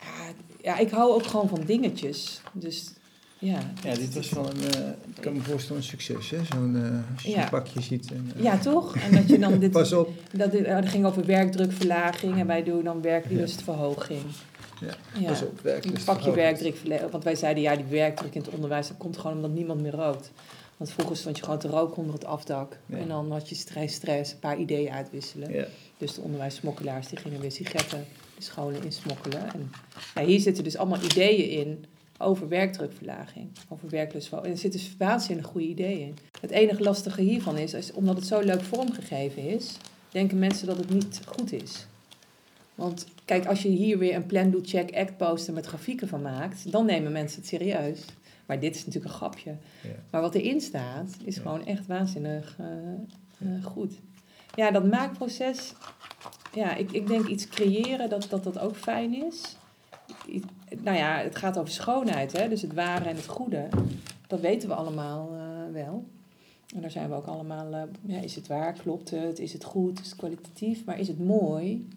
[0.00, 0.32] Ja,
[0.62, 2.40] ja, ik hou ook gewoon van dingetjes.
[2.52, 2.92] Dus
[3.38, 3.72] ja.
[3.82, 6.44] ja, dit was wel een, eh, ik kan me voorstellen, een succes, hè?
[6.44, 7.48] Zo'n, eh, als je Ja.
[7.48, 8.10] pakje ziet.
[8.12, 8.96] En, eh, Ja, toch?
[8.96, 10.10] En dat je dan dit, Pas op.
[10.32, 14.20] Dat, dit- eh, dat ging over werkdrukverlaging en wij doen dan werklustverhoging.
[14.80, 15.26] Ja, Ja.
[15.28, 15.96] Pas op, werklust.
[16.08, 17.10] Een pakje werkdrukverlaging.
[17.10, 19.92] Want wij zeiden, ja, die werkdruk in het onderwijs, dat komt gewoon omdat niemand meer
[19.94, 20.30] rookt.
[20.76, 22.78] Want vroeger stond je gewoon te roken onder het afdak.
[22.86, 22.96] Ja.
[22.96, 25.52] En dan had je stress, stress, een paar ideeën uitwisselen.
[25.52, 25.66] Ja,
[25.98, 28.06] Dus de onderwijssmokkelaars die gingen weer sigaretten
[28.36, 29.52] de scholen insmokkelen.
[29.52, 29.70] En
[30.14, 31.84] ja, hier zitten dus allemaal ideeën in
[32.18, 34.54] over werkdrukverlaging, over werklustverhoging.
[34.54, 36.16] En er zitten dus waanzinnig goede ideeën in.
[36.40, 39.76] Het enige lastige hiervan is, is, omdat het zo leuk vormgegeven is,
[40.10, 41.86] denken mensen dat het niet goed is.
[42.74, 46.22] Want kijk, als je hier weer een plan, do, check, act poster met grafieken van
[46.22, 48.00] maakt, dan nemen mensen het serieus.
[48.46, 49.50] Maar dit is natuurlijk een grapje.
[49.82, 49.88] Ja.
[50.10, 51.42] Maar wat erin staat, is Ja.
[51.42, 52.66] gewoon echt waanzinnig eh,
[53.56, 53.92] eh, goed.
[54.54, 55.72] Ja, dat maakproces,
[56.54, 59.56] ja, ik, ik denk iets creëren dat, dat dat ook fijn is.
[60.28, 60.42] I-
[60.82, 62.48] nou ja, het gaat over schoonheid, hè?
[62.48, 63.68] dus het ware en het goede.
[64.26, 66.04] Dat weten we allemaal eh, wel.
[66.74, 70.00] En daar zijn we ook allemaal, ja, is het waar, klopt het, is het goed,
[70.00, 71.88] is het kwalitatief, maar is het mooi?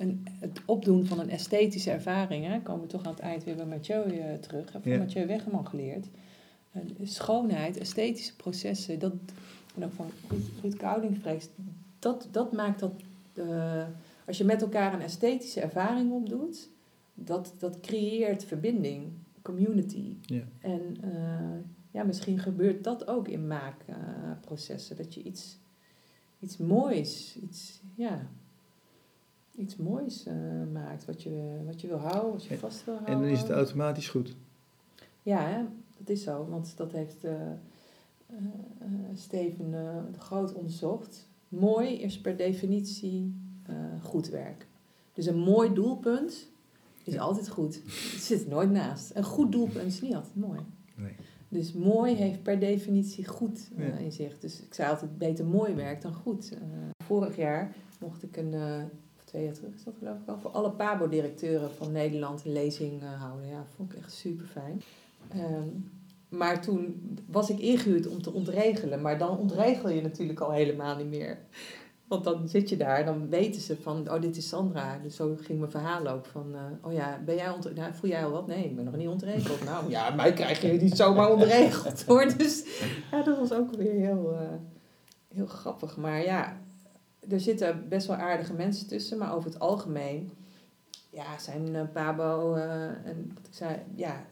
[0.00, 3.56] En het opdoen van een esthetische ervaring, hè, komen we toch aan het eind weer
[3.56, 4.98] bij Mathieu eh, terug, hè, van Ja.
[4.98, 6.06] Mathieu Weggeman geleerd.
[7.02, 9.12] Schoonheid, esthetische processen, dat,
[9.76, 11.50] en ook van Ruud, Ruud Kouding spreekt,
[11.98, 12.92] dat, dat maakt dat,
[13.34, 13.84] eh,
[14.26, 16.68] als je met elkaar een esthetische ervaring opdoet,
[17.14, 19.06] dat, dat creëert verbinding,
[19.42, 20.16] community.
[20.20, 20.42] Ja.
[20.60, 25.58] En eh, ja, misschien gebeurt dat ook in maakprocessen, dat je iets,
[26.38, 28.28] iets moois, iets, ja,
[29.56, 30.34] iets moois eh,
[30.72, 33.14] maakt, wat je, wat je wil houden, wat je vast wil houden.
[33.14, 34.36] En dan is het automatisch goed.
[35.22, 35.62] Ja, hè?
[35.98, 37.50] dat is zo, want dat heeft eh,
[38.26, 38.36] eh,
[39.14, 39.70] Steven
[40.12, 41.28] de Groot onderzocht.
[41.48, 43.34] Mooi is per definitie
[44.02, 44.66] goed werk.
[45.12, 46.48] Dus een mooi doelpunt
[47.04, 47.20] is Ja.
[47.20, 47.74] altijd goed.
[47.84, 49.10] Het zit nooit naast.
[49.14, 50.60] Een goed doelpunt is niet altijd mooi.
[50.96, 51.12] Nee.
[51.48, 53.84] Dus mooi heeft per definitie goed Ja.
[53.96, 54.38] in zich.
[54.38, 56.52] Dus ik zei altijd beter mooi werk dan goed.
[57.04, 58.54] Vorig jaar mocht ik een,
[59.30, 63.02] twee jaar terug is dat geloof ik al, voor alle PABO-directeuren van Nederland een lezing
[63.02, 63.48] eh, houden.
[63.48, 64.82] Ja, vond ik echt super fijn.
[66.28, 69.00] maar toen was ik ingehuurd om te ontregelen.
[69.00, 71.38] Maar dan ontregel je natuurlijk al helemaal niet meer.
[72.10, 74.98] Want dan zit je daar, dan weten ze van, oh, dit is Sandra.
[75.02, 78.10] Dus zo ging mijn verhaal ook van, eh, oh ja, ben jij ont nou, voel
[78.10, 78.46] jij al wat?
[78.46, 79.64] Nee, ik ben nog niet ontregeld.
[79.64, 82.36] Nou ja, mij krijg je niet zomaar ontregeld hoor.
[82.36, 82.64] Dus
[83.10, 84.48] ja, dat was ook weer heel, eh,
[85.34, 85.96] heel grappig.
[85.96, 86.60] Maar ja,
[87.28, 89.18] er zitten best wel aardige mensen tussen.
[89.18, 90.30] Maar over het algemeen,
[91.10, 94.26] ja, zijn eh, Pabo eh, en wat ik zei, ja,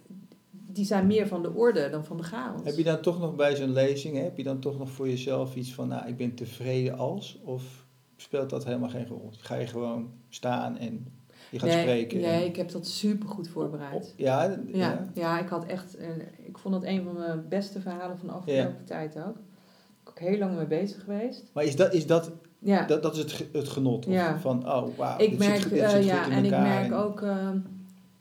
[0.50, 2.60] die zijn meer van de orde dan van de chaos.
[2.64, 5.08] Heb je dan toch nog bij zo'n lezing, hè, heb je dan toch nog voor
[5.08, 7.38] jezelf iets van, nou, ik ben tevreden als?
[7.44, 7.86] Of
[8.16, 9.30] speelt dat helemaal geen rol?
[9.38, 11.06] Ga je gewoon staan en
[11.50, 12.20] je gaat nee, spreken?
[12.20, 14.14] Nee, en- ik heb dat super goed voorbereid.
[14.16, 15.10] Ja, Ja, ja.
[15.14, 16.08] ja, ik had echt, eh,
[16.44, 19.36] ik vond dat een van mijn beste verhalen van de afgelopen tijd ook.
[19.36, 21.44] Ik ben ook heel lang mee bezig geweest.
[21.52, 24.04] Maar is dat, is dat, Ja, dat, dat is het, het genot?
[24.04, 24.38] Ja.
[24.38, 26.50] Van, oh, wauw, ik dit merk, zit, dit eh, zit ja, goed in en ik
[26.50, 27.48] merk en- ook, eh,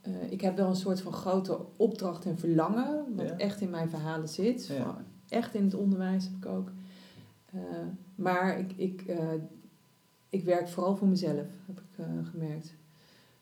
[0.02, 3.38] eh, ik heb wel een soort van grote opdracht en verlangen, wat Ja.
[3.38, 4.72] echt in mijn verhalen zit.
[4.84, 4.96] Van-
[5.30, 6.70] Echt in het onderwijs heb ik ook.
[7.54, 7.60] Eh,
[8.16, 9.18] maar ik, ik, eh,
[10.30, 11.36] ik werk vooral voor mezelf,
[11.66, 12.74] heb ik eh, gemerkt.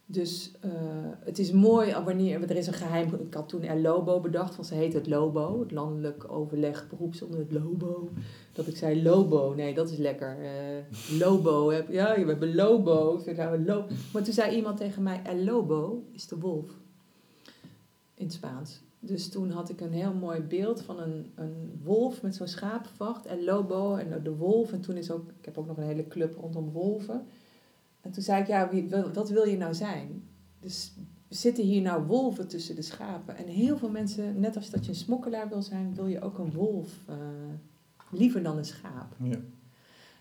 [0.05, 0.71] Dus eh,
[1.19, 4.67] het is mooi wanneer, er is een geheim, ik had toen El Lobo bedacht, want
[4.67, 8.09] ze heet het LOBO, het Landelijk Overleg Beroeps onder het LOBO.
[8.55, 10.37] Dat ik zei Lobo, nee dat is lekker.
[10.43, 13.21] Eh, lobo, heb, ja we hebben Lobo.
[14.13, 16.69] Maar toen zei iemand tegen mij, El Lobo is de wolf.
[18.13, 18.81] In het Spaans.
[18.99, 23.25] Dus toen had ik een heel mooi beeld van een, een wolf met zo'n schapenvacht.
[23.25, 24.71] El Lobo en de wolf.
[24.71, 27.25] En toen is ook, ik heb ook nog een hele club rondom wolven.
[28.01, 30.23] En toen zei ik, ja, wie, wat wil je nou zijn?
[30.59, 30.93] Dus
[31.29, 33.37] zitten hier nou wolven tussen de schapen?
[33.37, 36.37] En heel veel mensen, net als dat je een smokkelaar wil zijn, wil je ook
[36.37, 36.99] een wolf.
[37.07, 37.15] eh,
[38.17, 39.15] liever dan een schaap.
[39.19, 39.37] Ja.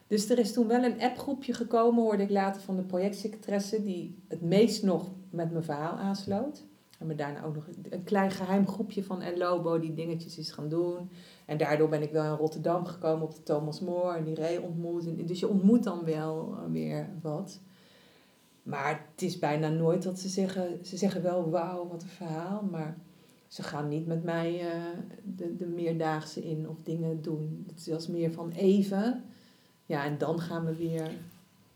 [0.06, 4.18] Dus er is toen wel een appgroepje gekomen, hoorde ik later van de projectsecretaresse, die
[4.28, 6.64] het meest nog met mijn verhaal aansloot.
[6.98, 10.50] En me daarna ook nog een klein geheim groepje van El Lobo die dingetjes is
[10.50, 11.10] gaan doen.
[11.46, 14.56] En daardoor ben ik wel in Rotterdam gekomen op de Thomas More en die Ray
[14.56, 15.06] ontmoet.
[15.06, 17.60] En Dus je ontmoet dan wel eh, weer wat.
[18.62, 22.62] Maar het is bijna nooit dat ze zeggen, ze zeggen wel wauw, wat een verhaal.
[22.70, 22.96] Maar
[23.54, 24.82] ze gaan niet met mij eh,
[25.36, 27.64] de, de meerdaagse in of dingen doen.
[27.68, 29.24] Het is als meer van even.
[29.86, 31.10] Ja, en dan gaan we weer.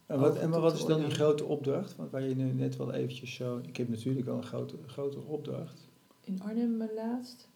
[0.07, 1.97] En wat, en maar wat is dan die grote opdracht?
[1.97, 3.61] Want waar je nu net wel eventjes zo...
[3.67, 5.89] Ik heb natuurlijk al een grote, grotere opdracht.
[6.21, 7.49] In Arnhem eh, laatst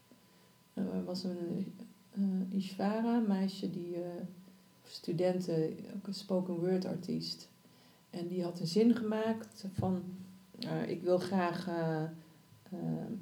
[0.75, 1.73] eh, was een
[2.11, 4.23] eh Ishvara, een meisje die eh
[4.83, 7.49] studenten, ook een spoken word artiest.
[8.11, 10.03] En die had een zin gemaakt van
[10.59, 11.69] eh, ik wil graag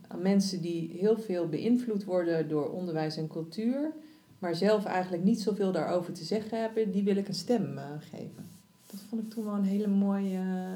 [0.09, 3.93] aan mensen die heel veel beïnvloed worden door onderwijs en cultuur,
[4.39, 7.85] maar zelf eigenlijk niet zoveel daarover te zeggen hebben, die wil ik een stem eh,
[7.99, 8.47] geven.
[8.91, 10.75] Dat vond ik toen wel een hele mooie eh,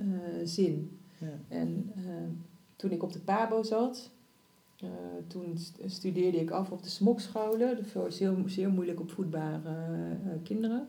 [0.00, 0.06] eh,
[0.44, 0.98] zin.
[1.18, 1.32] Ja.
[1.48, 2.02] En eh,
[2.76, 4.10] toen ik op de PABO zat,
[4.80, 4.88] eh,
[5.26, 10.86] toen st- studeerde ik af op de smokscholen, voor zeer, zeer moeilijk opvoedbare eh, kinderen.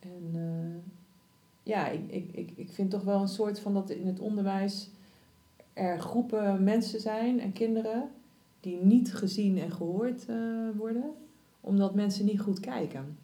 [0.00, 0.92] En eh,
[1.62, 4.90] ja, ik, ik, ik, ik vind toch wel een soort van dat in het onderwijs
[5.80, 8.08] er groepen mensen zijn en kinderen
[8.60, 10.36] die niet gezien en gehoord eh,
[10.76, 11.10] worden,
[11.60, 13.18] omdat mensen niet goed kijken.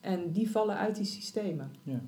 [0.00, 1.70] En die vallen uit die systemen.
[1.82, 2.00] Ja.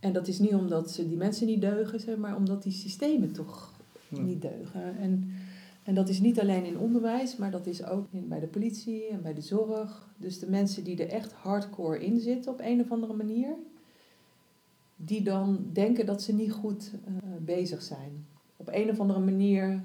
[0.00, 3.32] En dat is niet omdat ze die mensen niet deugen, zeg maar omdat die systemen
[3.32, 3.72] toch
[4.08, 4.20] Ja.
[4.20, 4.96] niet deugen.
[4.98, 5.30] En,
[5.84, 9.06] en dat is niet alleen in onderwijs, maar dat is ook in, bij de politie
[9.06, 10.08] en bij de zorg.
[10.16, 13.48] Dus de mensen die er echt hardcore in zitten op een of andere manier,
[15.04, 18.26] die dan denken dat ze niet goed eh, bezig zijn.
[18.56, 19.82] Op een of andere manier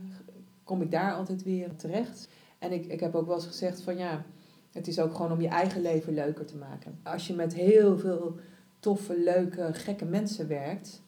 [0.63, 2.29] kom ik daar altijd weer terecht.
[2.59, 4.25] En ik, ik heb ook wel eens gezegd van ja,
[4.71, 6.99] het is ook gewoon om je eigen leven leuker te maken.
[7.03, 8.35] Als je met heel veel
[8.79, 11.01] toffe, leuke, gekke mensen werkt,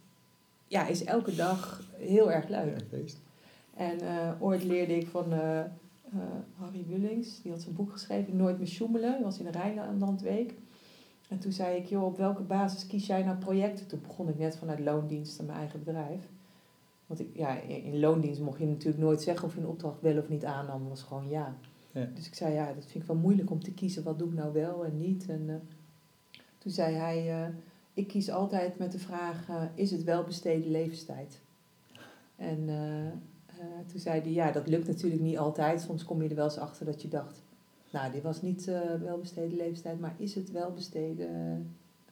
[0.67, 2.83] ja, is elke dag heel erg leuk.
[2.91, 2.97] Ja.
[3.73, 5.61] En eh, ooit leerde ik van eh,
[6.55, 9.11] Harry Wullings, die had zijn boek geschreven, Nooit meer sjoemelen.
[9.11, 10.53] Dat was in de Rijnlandweek.
[11.31, 13.87] En toen zei ik, joh, op welke basis kies jij nou projecten?
[13.87, 16.29] Toen begon ik net vanuit loondienst aan mijn eigen bedrijf.
[17.05, 20.17] Want ik, ja, in loondienst mocht je natuurlijk nooit zeggen of je een opdracht wel
[20.17, 20.89] of niet aannam.
[20.89, 21.55] Was gewoon ja.
[21.91, 22.07] Ja.
[22.15, 24.03] Dus ik zei, ja, dat vind ik wel moeilijk om te kiezen.
[24.03, 25.29] Wat doe ik nou wel en niet?
[25.29, 25.55] En eh,
[26.57, 27.53] toen zei hij, eh,
[27.93, 31.41] ik kies altijd met de vraag, eh, is het wel besteden levenstijd?
[32.35, 32.65] En
[33.87, 35.81] toen zei hij, ja, dat lukt natuurlijk niet altijd.
[35.81, 37.43] Soms kom je er wel eens achter dat je dacht,
[37.91, 41.29] nou, dit was niet eh wel besteden levenstijd, maar is het wel besteden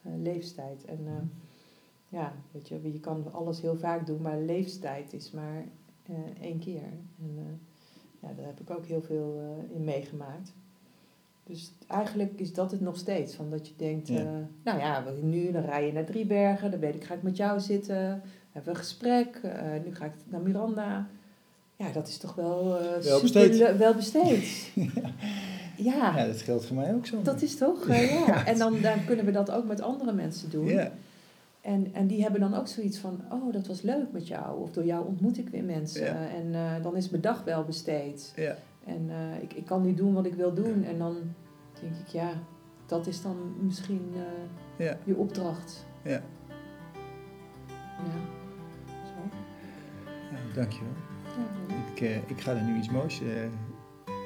[0.03, 0.86] eh, leeftijd?
[0.86, 1.13] En eh,
[2.09, 5.63] ja, weet je, je kan alles heel vaak doen, maar leeftijd is maar
[6.41, 6.82] één keer.
[7.19, 7.59] En
[8.19, 10.53] ja, daar heb ik ook heel veel in meegemaakt.
[11.43, 13.36] Dus eigenlijk is dat het nog steeds.
[13.36, 14.47] Van dat je denkt, Ja.
[14.63, 17.59] nou ja, nu dan rij je naar Driebergen, dan weet ik, ga ik met jou
[17.59, 17.95] zitten,
[18.51, 19.41] hebben we een gesprek,
[19.86, 21.07] nu ga ik naar Miranda.
[21.75, 23.55] Ja, dat is toch wel, Wel super besteed.
[23.55, 24.71] le- wel besteed.
[24.75, 24.91] ja,
[25.84, 27.21] Ja, dat geldt voor mij ook zo.
[27.21, 28.45] dat is toch, ja.
[28.45, 30.65] En dan, dan kunnen we dat ook met andere mensen doen.
[30.65, 30.91] Ja,
[31.61, 34.61] En, en die hebben dan ook zoiets van, oh, dat was leuk met jou.
[34.61, 36.03] Of door jou ontmoet ik weer mensen.
[36.05, 36.27] Ja.
[36.27, 38.34] En eh, dan is mijn dag wel besteed.
[38.36, 38.55] ja.
[38.86, 40.84] En eh, ik, ik kan nu doen wat ik wil doen.
[40.84, 41.15] En dan
[41.82, 42.30] denk ik, ja,
[42.86, 44.97] dat is dan misschien eh, Ja.
[45.03, 45.86] je opdracht.
[46.03, 46.21] Ja.
[48.03, 48.19] Ja.
[48.86, 49.38] Zo.
[50.32, 50.91] Ja, dankjewel.
[51.67, 51.75] Ja,
[52.05, 53.21] Ik, ik ga er nu iets moois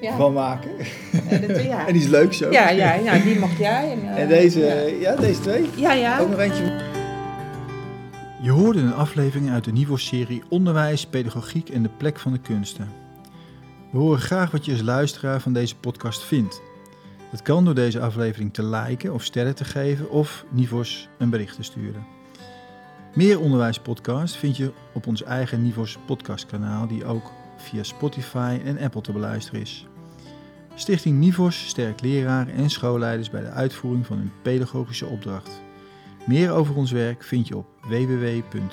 [0.03, 0.15] ja.
[0.17, 0.71] van maken.
[1.29, 1.81] En, dat- ja.
[1.87, 2.51] En die is leuk zo.
[2.51, 3.91] ja, ja, ja, die mag jij.
[3.91, 4.75] En, eh, En deze, Ja,
[5.11, 5.15] ja.
[5.15, 5.69] deze twee.
[5.75, 5.93] ja.
[5.93, 6.19] ja.
[6.19, 6.81] Ook nog eentje.
[8.41, 12.87] Je hoorde een aflevering uit de Nivos-serie Onderwijs, Pedagogiek en de plek van de kunsten.
[13.91, 16.61] We horen graag wat je als luisteraar van deze podcast vindt.
[17.31, 21.55] Dat kan door deze aflevering te liken of sterren te geven of Nivos een bericht
[21.55, 22.05] te sturen.
[23.13, 29.01] Meer onderwijspodcasts vind je op ons eigen Nivos podcastkanaal die ook via Spotify en Apple
[29.01, 29.87] te beluisteren is.
[30.75, 35.61] Stichting Nivos sterkt leraren en schoolleiders bij de uitvoering van hun pedagogische opdracht.
[36.25, 38.63] Meer over ons werk vind je op www.nivos.nl.